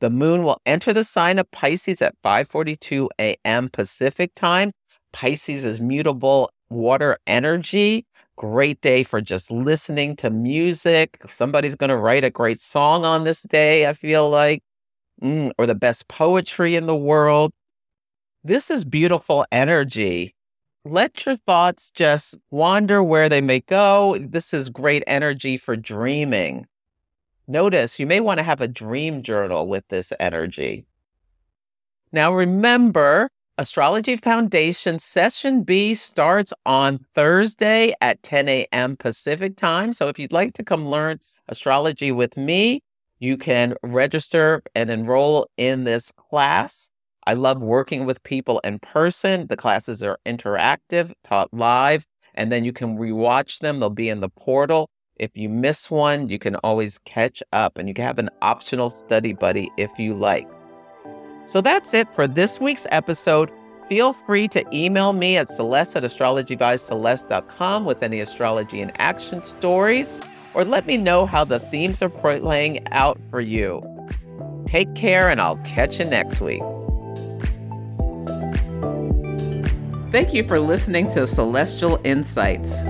The 0.00 0.10
moon 0.10 0.44
will 0.44 0.60
enter 0.66 0.92
the 0.92 1.04
sign 1.04 1.38
of 1.38 1.50
Pisces 1.50 2.02
at 2.02 2.14
5:42 2.22 3.08
a.m. 3.20 3.68
Pacific 3.70 4.34
time. 4.34 4.72
Pisces 5.12 5.64
is 5.64 5.80
mutable 5.80 6.50
water 6.70 7.18
energy. 7.26 8.06
Great 8.36 8.80
day 8.80 9.02
for 9.02 9.20
just 9.20 9.50
listening 9.50 10.14
to 10.16 10.30
music. 10.30 11.18
Somebody's 11.28 11.74
going 11.76 11.90
to 11.90 11.96
write 11.96 12.24
a 12.24 12.30
great 12.30 12.60
song 12.60 13.04
on 13.04 13.24
this 13.24 13.42
day, 13.42 13.88
I 13.88 13.94
feel 13.94 14.30
like, 14.30 14.62
mm, 15.22 15.52
or 15.58 15.66
the 15.66 15.74
best 15.74 16.08
poetry 16.08 16.76
in 16.76 16.86
the 16.86 16.96
world. 16.96 17.52
This 18.44 18.70
is 18.70 18.84
beautiful 18.84 19.44
energy 19.52 20.34
let 20.84 21.26
your 21.26 21.36
thoughts 21.36 21.90
just 21.90 22.38
wander 22.50 23.02
where 23.02 23.28
they 23.28 23.40
may 23.40 23.60
go. 23.60 24.16
This 24.18 24.54
is 24.54 24.70
great 24.70 25.02
energy 25.06 25.56
for 25.56 25.76
dreaming. 25.76 26.66
Notice 27.46 27.98
you 27.98 28.06
may 28.06 28.20
want 28.20 28.38
to 28.38 28.44
have 28.44 28.60
a 28.60 28.68
dream 28.68 29.22
journal 29.22 29.68
with 29.68 29.86
this 29.88 30.12
energy. 30.20 30.86
Now, 32.12 32.32
remember, 32.32 33.30
Astrology 33.58 34.16
Foundation 34.16 34.98
Session 34.98 35.62
B 35.62 35.94
starts 35.94 36.52
on 36.64 36.98
Thursday 37.12 37.92
at 38.00 38.22
10 38.22 38.48
a.m. 38.48 38.96
Pacific 38.96 39.56
time. 39.56 39.92
So, 39.92 40.08
if 40.08 40.18
you'd 40.18 40.32
like 40.32 40.54
to 40.54 40.62
come 40.62 40.88
learn 40.88 41.20
astrology 41.48 42.12
with 42.12 42.36
me, 42.36 42.82
you 43.18 43.36
can 43.36 43.74
register 43.82 44.62
and 44.74 44.90
enroll 44.90 45.48
in 45.56 45.84
this 45.84 46.12
class. 46.12 46.88
I 47.28 47.34
love 47.34 47.60
working 47.60 48.06
with 48.06 48.22
people 48.22 48.58
in 48.64 48.78
person. 48.78 49.48
The 49.48 49.56
classes 49.56 50.02
are 50.02 50.18
interactive, 50.24 51.12
taught 51.22 51.52
live, 51.52 52.06
and 52.34 52.50
then 52.50 52.64
you 52.64 52.72
can 52.72 52.96
rewatch 52.96 53.58
them. 53.58 53.80
They'll 53.80 53.90
be 53.90 54.08
in 54.08 54.22
the 54.22 54.30
portal. 54.30 54.88
If 55.16 55.36
you 55.36 55.50
miss 55.50 55.90
one, 55.90 56.30
you 56.30 56.38
can 56.38 56.56
always 56.56 56.96
catch 57.04 57.42
up 57.52 57.76
and 57.76 57.86
you 57.86 57.92
can 57.92 58.06
have 58.06 58.18
an 58.18 58.30
optional 58.40 58.88
study 58.88 59.34
buddy 59.34 59.68
if 59.76 59.90
you 59.98 60.14
like. 60.14 60.48
So 61.44 61.60
that's 61.60 61.92
it 61.92 62.08
for 62.14 62.26
this 62.26 62.62
week's 62.62 62.86
episode. 62.90 63.50
Feel 63.90 64.14
free 64.14 64.48
to 64.48 64.64
email 64.74 65.12
me 65.12 65.36
at 65.36 65.50
celeste 65.50 65.96
at 65.96 66.04
astrologybyceleste.com 66.04 67.84
with 67.84 68.02
any 68.02 68.20
astrology 68.20 68.80
and 68.80 68.92
action 68.98 69.42
stories, 69.42 70.14
or 70.54 70.64
let 70.64 70.86
me 70.86 70.96
know 70.96 71.26
how 71.26 71.44
the 71.44 71.58
themes 71.58 72.00
are 72.00 72.08
playing 72.08 72.90
out 72.90 73.20
for 73.28 73.42
you. 73.42 73.82
Take 74.64 74.94
care, 74.94 75.28
and 75.28 75.42
I'll 75.42 75.62
catch 75.64 75.98
you 75.98 76.06
next 76.06 76.40
week. 76.40 76.62
Thank 80.10 80.32
you 80.32 80.42
for 80.42 80.58
listening 80.58 81.06
to 81.08 81.26
Celestial 81.26 82.00
Insights. 82.02 82.82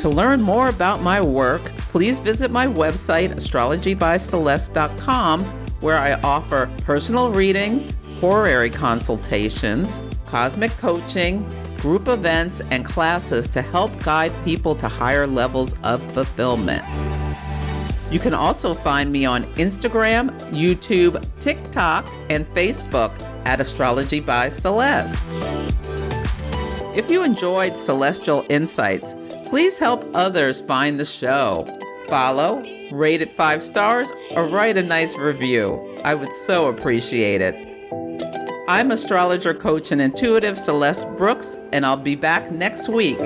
To 0.00 0.08
learn 0.08 0.42
more 0.42 0.68
about 0.68 1.00
my 1.00 1.20
work, 1.20 1.62
please 1.78 2.18
visit 2.18 2.50
my 2.50 2.66
website, 2.66 3.32
astrologybyceleste.com, 3.36 5.44
where 5.80 5.96
I 5.96 6.14
offer 6.22 6.68
personal 6.78 7.30
readings, 7.30 7.96
horary 8.18 8.68
consultations, 8.68 10.02
cosmic 10.26 10.72
coaching, 10.72 11.48
group 11.78 12.08
events, 12.08 12.60
and 12.72 12.84
classes 12.84 13.46
to 13.48 13.62
help 13.62 13.96
guide 14.02 14.32
people 14.44 14.74
to 14.74 14.88
higher 14.88 15.28
levels 15.28 15.76
of 15.84 16.02
fulfillment. 16.14 16.82
You 18.10 18.18
can 18.18 18.34
also 18.34 18.74
find 18.74 19.12
me 19.12 19.24
on 19.24 19.44
Instagram, 19.54 20.36
YouTube, 20.50 21.24
TikTok, 21.38 22.10
and 22.28 22.44
Facebook 22.48 23.12
at 23.44 23.60
Astrology 23.60 24.20
by 24.20 24.48
Celeste. 24.48 25.22
If 26.96 27.10
you 27.10 27.22
enjoyed 27.22 27.76
Celestial 27.76 28.44
Insights, 28.48 29.14
please 29.46 29.78
help 29.78 30.08
others 30.14 30.62
find 30.62 30.98
the 30.98 31.04
show. 31.04 31.66
Follow, 32.08 32.64
rate 32.92 33.22
it 33.22 33.36
five 33.36 33.62
stars, 33.62 34.12
or 34.32 34.48
write 34.48 34.76
a 34.76 34.82
nice 34.82 35.16
review. 35.16 35.98
I 36.04 36.14
would 36.14 36.34
so 36.34 36.68
appreciate 36.68 37.40
it. 37.40 37.54
I'm 38.68 38.90
astrologer, 38.90 39.54
coach, 39.54 39.92
and 39.92 40.00
intuitive 40.00 40.56
Celeste 40.56 41.08
Brooks, 41.16 41.56
and 41.72 41.84
I'll 41.84 41.96
be 41.96 42.16
back 42.16 42.50
next 42.50 42.88
week. 42.88 43.18